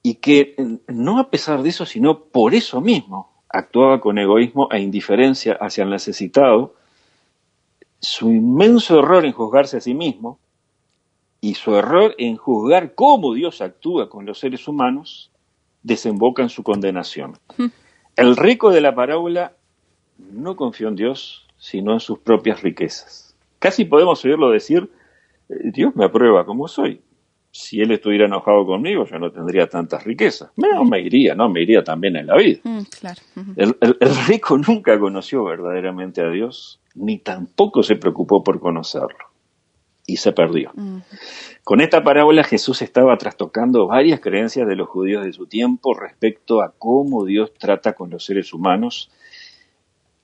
y 0.04 0.16
que 0.16 0.54
no 0.88 1.20
a 1.20 1.32
pesar 1.32 1.64
de 1.64 1.70
eso, 1.70 1.88
sino 1.88 2.26
por 2.26 2.54
eso 2.54 2.80
mismo, 2.80 3.32
actuaba 3.50 4.00
con 4.00 4.20
egoísmo 4.20 4.68
e 4.72 4.80
indiferencia 4.80 5.58
hacia 5.60 5.84
el 5.84 5.90
necesitado, 5.90 6.76
su 8.00 8.30
inmenso 8.30 9.00
error 9.00 9.26
en 9.26 9.32
juzgarse 9.32 9.78
a 9.78 9.82
sí 9.82 9.96
mismo 9.96 10.38
y 11.46 11.54
su 11.54 11.76
error 11.76 12.16
en 12.18 12.38
juzgar 12.38 12.96
cómo 12.96 13.36
Dios 13.36 13.62
actúa 13.62 14.10
con 14.10 14.26
los 14.26 14.40
seres 14.40 14.68
humanos 14.68 15.30
desemboca 15.84 16.42
en 16.42 16.50
su 16.50 16.64
condenación. 16.64 17.34
El 18.16 18.36
rico 18.36 18.72
de 18.72 18.82
la 18.82 18.96
parábola 18.96 19.54
no 20.18 20.56
confió 20.56 20.88
en 20.88 20.96
Dios, 20.96 21.46
sino 21.60 21.94
en 21.94 22.00
sus 22.00 22.18
propias 22.18 22.64
riquezas. 22.64 23.36
Casi 23.60 23.86
podemos 23.86 24.26
oírlo 24.26 24.50
decir, 24.50 24.90
eh, 25.50 25.70
Dios 25.72 25.96
me 25.96 26.06
aprueba 26.06 26.48
como 26.48 26.68
soy, 26.68 27.04
si 27.52 27.80
él 27.80 27.92
estuviera 27.92 28.26
enojado 28.26 28.66
conmigo, 28.66 29.06
yo 29.06 29.20
no 29.20 29.32
tendría 29.32 29.68
tantas 29.68 30.04
riquezas. 30.04 30.50
No, 30.58 30.84
me 30.84 31.00
iría, 31.00 31.36
¿no? 31.36 31.48
Me 31.48 31.62
iría 31.62 31.84
también 31.84 32.16
en 32.16 32.26
la 32.26 32.38
vida. 32.38 32.60
Mm, 32.64 33.52
el, 33.56 34.16
rico 34.28 34.58
nunca 34.58 35.00
conoció 35.00 35.44
verdaderamente 35.44 36.22
a 36.22 36.30
Dios, 36.32 36.82
ni 36.96 37.20
tampoco 37.20 37.84
se 37.84 37.98
preocupó 37.98 38.44
por 38.44 38.60
conocerlo. 38.60 39.35
Y 40.08 40.18
se 40.18 40.32
perdió. 40.34 40.72
Con 41.64 41.82
esta 41.82 42.04
parábola 42.04 42.44
Jesús 42.44 42.82
estaba 42.84 43.18
trastocando 43.18 43.88
varias 43.88 44.20
creencias 44.20 44.68
de 44.68 44.76
los 44.76 44.88
judíos 44.88 45.26
de 45.26 45.34
su 45.34 45.48
tiempo 45.48 45.96
respecto 45.96 46.62
a 46.62 46.74
cómo 46.78 47.26
Dios 47.26 47.54
trata 47.58 47.94
con 47.94 48.12
los 48.12 48.24
seres 48.24 48.54
humanos 48.54 49.10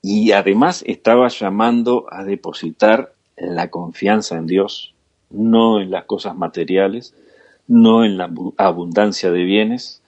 y 0.03 0.33
además 0.33 0.83
estaba 0.85 1.27
llamando 1.29 2.05
a 2.11 2.23
depositar 2.23 3.13
la 3.37 3.69
confianza 3.71 4.37
en 4.37 4.45
Dios 4.45 4.93
no 5.31 5.79
en 5.79 5.91
las 5.91 6.05
cosas 6.05 6.35
materiales, 6.35 7.15
no 7.67 8.03
en 8.03 8.17
la 8.17 8.29
abundancia 8.57 9.31
de 9.31 9.43
bienes, 9.43 10.01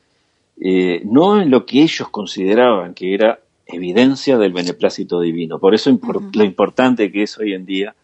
eh, 0.60 1.02
no 1.06 1.42
en 1.42 1.50
lo 1.50 1.66
que 1.66 1.82
ellos 1.82 2.10
consideraban 2.10 2.94
que 2.94 3.14
era 3.14 3.40
evidencia 3.66 4.38
del 4.38 4.54
beneplácito 4.54 5.22
divino. 5.22 5.60
Por 5.60 5.74
eso 5.74 5.98
lo 6.34 6.44
importante 6.44 7.12
que 7.12 7.24
es 7.24 7.38
hoy 7.38 7.54
en 7.54 7.66
día 7.66 7.96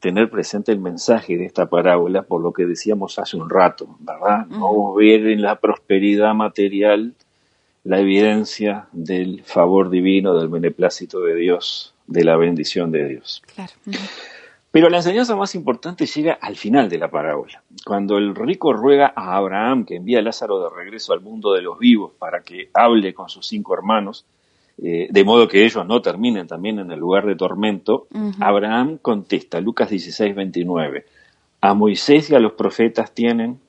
tener 0.00 0.30
presente 0.30 0.72
el 0.72 0.80
mensaje 0.80 1.36
de 1.36 1.44
esta 1.44 1.66
parábola, 1.66 2.22
por 2.22 2.40
lo 2.42 2.52
que 2.52 2.66
decíamos 2.66 3.18
hace 3.18 3.36
un 3.36 3.48
rato, 3.48 3.96
¿verdad? 4.00 4.46
No 4.46 4.94
ver 4.94 5.26
en 5.26 5.42
la 5.42 5.60
prosperidad 5.60 6.34
material 6.34 7.14
la 7.84 8.00
evidencia 8.00 8.88
del 8.92 9.42
favor 9.44 9.90
divino, 9.90 10.34
del 10.34 10.48
beneplácito 10.48 11.20
de 11.20 11.36
Dios, 11.36 11.94
de 12.06 12.24
la 12.24 12.36
bendición 12.36 12.90
de 12.90 13.08
Dios. 13.08 13.42
Claro. 13.54 13.72
Pero 14.70 14.88
la 14.88 14.98
enseñanza 14.98 15.34
más 15.36 15.54
importante 15.54 16.06
llega 16.06 16.34
al 16.40 16.56
final 16.56 16.88
de 16.88 16.98
la 16.98 17.10
parábola, 17.10 17.62
cuando 17.84 18.18
el 18.18 18.34
rico 18.34 18.72
ruega 18.72 19.12
a 19.14 19.36
Abraham 19.36 19.84
que 19.84 19.96
envíe 19.96 20.16
a 20.16 20.22
Lázaro 20.22 20.62
de 20.62 20.70
regreso 20.74 21.12
al 21.12 21.20
mundo 21.20 21.52
de 21.52 21.62
los 21.62 21.78
vivos 21.78 22.12
para 22.18 22.42
que 22.42 22.70
hable 22.72 23.12
con 23.12 23.28
sus 23.28 23.46
cinco 23.46 23.74
hermanos, 23.74 24.24
eh, 24.82 25.08
de 25.10 25.24
modo 25.24 25.46
que 25.46 25.64
ellos 25.64 25.86
no 25.86 26.00
terminen 26.00 26.46
también 26.46 26.78
en 26.78 26.90
el 26.90 26.98
lugar 26.98 27.26
de 27.26 27.36
tormento, 27.36 28.06
Abraham 28.40 28.98
contesta, 29.00 29.60
Lucas 29.60 29.90
16, 29.90 30.34
29, 30.34 31.04
a 31.60 31.74
Moisés 31.74 32.30
y 32.30 32.34
a 32.34 32.38
los 32.38 32.52
profetas 32.52 33.12
tienen, 33.12 33.60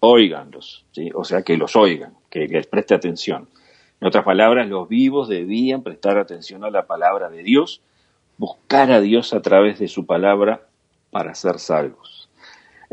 óiganlos, 0.00 0.86
o 1.14 1.24
sea, 1.24 1.42
que 1.42 1.58
los 1.58 1.76
oigan, 1.76 2.14
que 2.30 2.46
les 2.48 2.66
preste 2.66 2.94
atención. 2.94 3.48
En 4.00 4.08
otras 4.08 4.24
palabras, 4.24 4.68
los 4.68 4.88
vivos 4.88 5.28
debían 5.28 5.82
prestar 5.82 6.18
atención 6.18 6.64
a 6.64 6.70
la 6.70 6.86
palabra 6.86 7.28
de 7.28 7.42
Dios, 7.42 7.82
buscar 8.38 8.90
a 8.90 9.00
Dios 9.00 9.34
a 9.34 9.42
través 9.42 9.78
de 9.78 9.88
su 9.88 10.06
palabra 10.06 10.66
para 11.10 11.34
ser 11.34 11.58
salvos. 11.58 12.13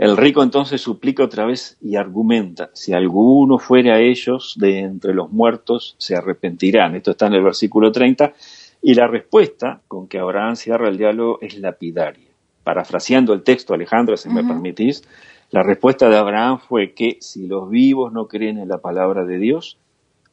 El 0.01 0.17
rico 0.17 0.41
entonces 0.41 0.81
suplica 0.81 1.23
otra 1.23 1.45
vez 1.45 1.77
y 1.79 1.95
argumenta, 1.95 2.71
si 2.73 2.91
alguno 2.91 3.59
fuere 3.59 3.91
a 3.91 3.99
ellos 3.99 4.55
de 4.57 4.79
entre 4.79 5.13
los 5.13 5.31
muertos, 5.31 5.95
se 5.99 6.15
arrepentirán. 6.15 6.95
Esto 6.95 7.11
está 7.11 7.27
en 7.27 7.35
el 7.35 7.43
versículo 7.43 7.91
30. 7.91 8.33
Y 8.81 8.95
la 8.95 9.05
respuesta 9.05 9.81
con 9.87 10.07
que 10.07 10.17
Abraham 10.17 10.55
cierra 10.55 10.89
el 10.89 10.97
diálogo 10.97 11.37
es 11.39 11.55
lapidaria. 11.59 12.29
Parafraseando 12.63 13.31
el 13.33 13.43
texto, 13.43 13.75
Alejandro, 13.75 14.17
si 14.17 14.29
me 14.29 14.43
permitís, 14.43 15.03
la 15.51 15.61
respuesta 15.61 16.09
de 16.09 16.17
Abraham 16.17 16.57
fue 16.57 16.93
que 16.93 17.17
si 17.21 17.45
los 17.45 17.69
vivos 17.69 18.11
no 18.11 18.27
creen 18.27 18.57
en 18.57 18.69
la 18.69 18.79
palabra 18.79 19.23
de 19.23 19.37
Dios, 19.37 19.77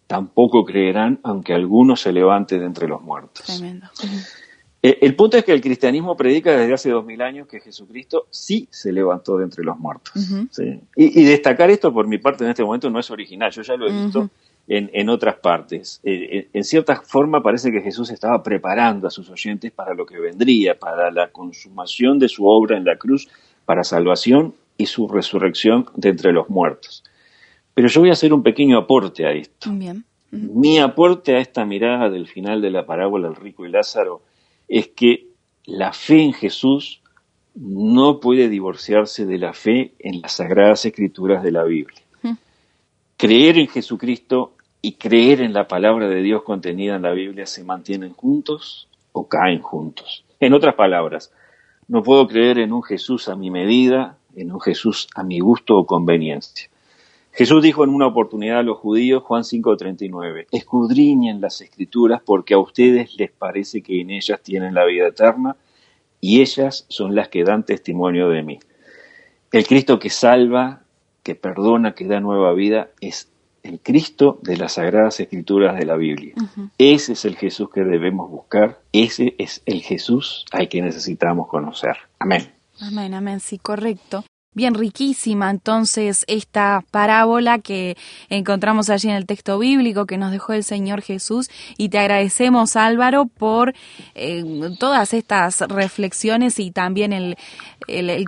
tampoco 0.07 0.65
creerán 0.65 1.21
aunque 1.23 1.53
alguno 1.53 1.95
se 1.95 2.13
levante 2.15 2.59
de 2.59 2.65
entre 2.65 2.89
los 2.89 3.03
muertos. 3.03 3.45
Tremendo. 3.45 3.87
Eh, 4.81 4.99
el 5.03 5.17
punto 5.17 5.37
es 5.37 5.45
que 5.45 5.53
el 5.53 5.61
cristianismo 5.61 6.17
predica 6.17 6.57
desde 6.57 6.73
hace 6.73 6.91
dos 6.91 7.05
mil 7.05 7.21
años 7.21 7.49
que 7.49 7.61
Jesucristo 7.61 8.27
sí 8.31 8.69
se 8.71 8.93
levantó 8.93 9.37
de 9.37 9.45
entre 9.45 9.65
los 9.65 9.79
muertos. 9.79 10.13
y, 10.95 11.25
destacar 11.25 11.71
esto 11.71 11.93
por 11.93 12.07
mi 12.07 12.19
parte 12.19 12.45
en 12.45 12.51
este 12.51 12.63
momento 12.63 12.89
no 12.89 13.01
es 13.01 13.11
original, 13.11 13.51
yo 13.51 13.63
ya 13.63 13.77
lo 13.77 13.89
he 13.89 13.93
visto 13.93 14.31
en, 14.69 15.09
otras 15.09 15.37
partes. 15.37 16.01
Eh, 16.05 16.29
eh, 16.31 16.49
en 16.53 16.63
cierta 16.63 16.97
forma 16.97 17.43
parece 17.43 17.73
que 17.73 17.81
Jesús 17.81 18.11
estaba 18.11 18.43
preparando 18.43 19.09
a 19.09 19.11
sus 19.11 19.31
oyentes 19.31 19.73
para 19.73 19.95
lo 19.95 20.05
que 20.07 20.19
vendría, 20.19 20.79
para 20.79 21.11
la 21.11 21.29
consumación 21.29 22.19
de 22.19 22.29
su 22.29 22.47
obra 22.47 22.77
en 22.77 22.85
la 22.85 22.97
cruz, 22.97 23.29
para 23.65 23.83
salvación 23.83 24.55
y 24.77 24.87
su 24.87 25.09
resurrección 25.09 25.87
de 25.97 26.11
entre 26.11 26.33
los 26.33 26.49
muertos. 26.51 27.03
Pero 27.75 27.89
yo 27.89 28.01
voy 28.01 28.11
a 28.11 28.13
hacer 28.13 28.33
un 28.33 28.43
pequeño 28.43 28.79
aporte 28.79 29.27
a 29.27 29.33
esto. 29.33 29.71
Mi 30.31 30.79
aporte 30.79 31.35
a 31.35 31.41
esta 31.41 31.65
mirada 31.65 32.11
del 32.11 32.29
final 32.29 32.61
de 32.61 32.71
la 32.71 32.85
parábola 32.85 33.29
del 33.29 33.37
rico 33.37 33.65
y 33.65 33.71
Lázaro 33.71 34.21
es 34.69 34.89
que 34.89 35.29
la 35.65 35.93
fe 35.93 36.23
en 36.23 36.33
Jesús 36.33 37.03
no 37.55 38.21
puede 38.21 38.49
divorciarse 38.49 39.27
de 39.27 39.39
la 39.39 39.53
fe 39.53 39.95
en 39.99 40.21
las 40.21 40.33
sagradas 40.33 40.85
escrituras 40.85 41.43
de 41.43 41.53
la 41.53 41.65
Biblia. 41.65 42.01
Creer 43.17 43.59
en 43.59 43.67
Jesucristo 43.67 44.53
y 44.81 44.93
creer 44.93 45.41
en 45.41 45.53
la 45.53 45.67
palabra 45.67 46.09
de 46.09 46.23
Dios 46.23 46.45
contenida 46.45 46.95
en 46.95 47.03
la 47.03 47.11
Biblia 47.11 47.47
se 47.47 47.65
mantienen 47.65 48.13
juntos 48.13 48.89
o 49.13 49.27
caen 49.27 49.61
juntos. 49.61 50.25
En 50.39 50.55
otras 50.55 50.77
palabras, 50.77 51.33
no 51.89 52.03
puedo 52.03 52.29
creer 52.29 52.59
en 52.59 52.73
un 52.73 52.85
Jesús 52.85 53.29
a 53.29 53.35
mi 53.35 53.51
medida, 53.51 54.19
en 54.37 54.53
un 54.53 54.61
Jesús 54.61 55.09
a 55.17 55.25
mi 55.25 55.41
gusto 55.41 55.77
o 55.77 55.85
conveniencia. 55.85 56.69
Jesús 57.39 57.63
dijo 57.63 57.85
en 57.85 57.91
una 57.91 58.09
oportunidad 58.09 58.59
a 58.59 58.63
los 58.65 58.79
judíos, 58.79 59.23
Juan 59.23 59.45
5:39, 59.45 60.49
escudriñen 60.51 61.41
las 61.41 61.61
escrituras 61.61 62.21
porque 62.27 62.55
a 62.55 62.59
ustedes 62.59 63.15
les 63.17 63.31
parece 63.31 63.81
que 63.81 64.01
en 64.01 64.11
ellas 64.11 64.43
tienen 64.43 64.75
la 64.75 64.85
vida 64.85 65.07
eterna 65.07 65.55
y 66.21 66.41
ellas 66.41 66.85
son 66.89 67.15
las 67.15 67.29
que 67.29 67.45
dan 67.45 67.65
testimonio 67.65 68.29
de 68.29 68.43
mí. 68.43 68.59
El 69.53 69.69
Cristo 69.69 70.01
que 70.01 70.11
salva, 70.11 70.83
que 71.23 71.37
perdona, 71.37 71.95
que 71.95 72.09
da 72.09 72.19
nueva 72.19 72.53
vida, 72.55 72.89
es 73.01 73.31
el 73.63 73.79
Cristo 73.79 74.41
de 74.43 74.57
las 74.57 74.73
sagradas 74.73 75.21
escrituras 75.21 75.79
de 75.79 75.87
la 75.87 75.97
Biblia. 75.97 76.35
Ese 76.77 77.13
es 77.13 77.25
el 77.25 77.37
Jesús 77.37 77.71
que 77.71 77.85
debemos 77.85 78.29
buscar, 78.29 78.81
ese 78.93 79.37
es 79.39 79.63
el 79.65 79.83
Jesús 79.83 80.45
al 80.51 80.69
que 80.69 80.83
necesitamos 80.83 81.47
conocer. 81.47 81.99
Amén. 82.19 82.53
Amén, 82.81 83.15
amén, 83.15 83.39
sí, 83.39 83.59
correcto. 83.59 84.25
Bien 84.59 84.75
riquísima 84.75 85.51
entonces 85.51 86.25
esta 86.27 86.83
parábola 86.91 87.61
que 87.61 87.97
encontramos 88.29 88.91
allí 88.91 89.09
en 89.09 89.15
el 89.15 89.25
texto 89.25 89.57
bíblico 89.57 90.05
que 90.05 90.19
nos 90.19 90.33
dejó 90.33 90.53
el 90.53 90.65
Señor 90.65 91.01
Jesús 91.01 91.49
y 91.77 91.91
te 91.91 92.01
agradecemos 92.01 92.75
Álvaro 92.75 93.27
por 93.27 93.73
eh, 94.17 94.43
todas 94.81 95.15
estas 95.15 95.61
reflexiones 95.61 96.59
y 96.59 96.73
también 96.73 97.13
el, 97.13 97.37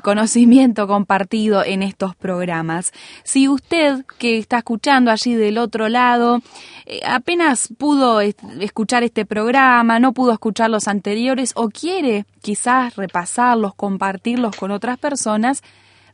conocimiento 0.04 0.86
compartido 0.86 1.64
en 1.64 1.82
estos 1.82 2.14
programas. 2.14 2.92
Si 3.24 3.48
usted 3.48 4.04
que 4.16 4.38
está 4.38 4.58
escuchando 4.58 5.10
allí 5.10 5.34
del 5.34 5.58
otro 5.58 5.88
lado 5.88 6.42
eh, 6.86 7.00
apenas 7.04 7.70
pudo 7.76 8.20
escuchar 8.20 9.02
este 9.02 9.26
programa, 9.26 9.98
no 9.98 10.12
pudo 10.12 10.32
escuchar 10.32 10.70
los 10.70 10.86
anteriores 10.86 11.50
o 11.56 11.70
quiere 11.70 12.24
quizás 12.40 12.94
repasarlos, 12.94 13.74
compartirlos 13.74 14.54
con 14.54 14.70
otras 14.70 14.96
personas, 14.96 15.64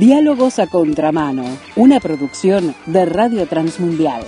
Diálogos 0.05 0.59
a 0.59 0.67
Contramano, 0.67 1.45
una 1.77 2.01
producción 2.01 2.75
de 2.87 3.05
Radio 3.05 3.47
Transmundial. 3.47 4.21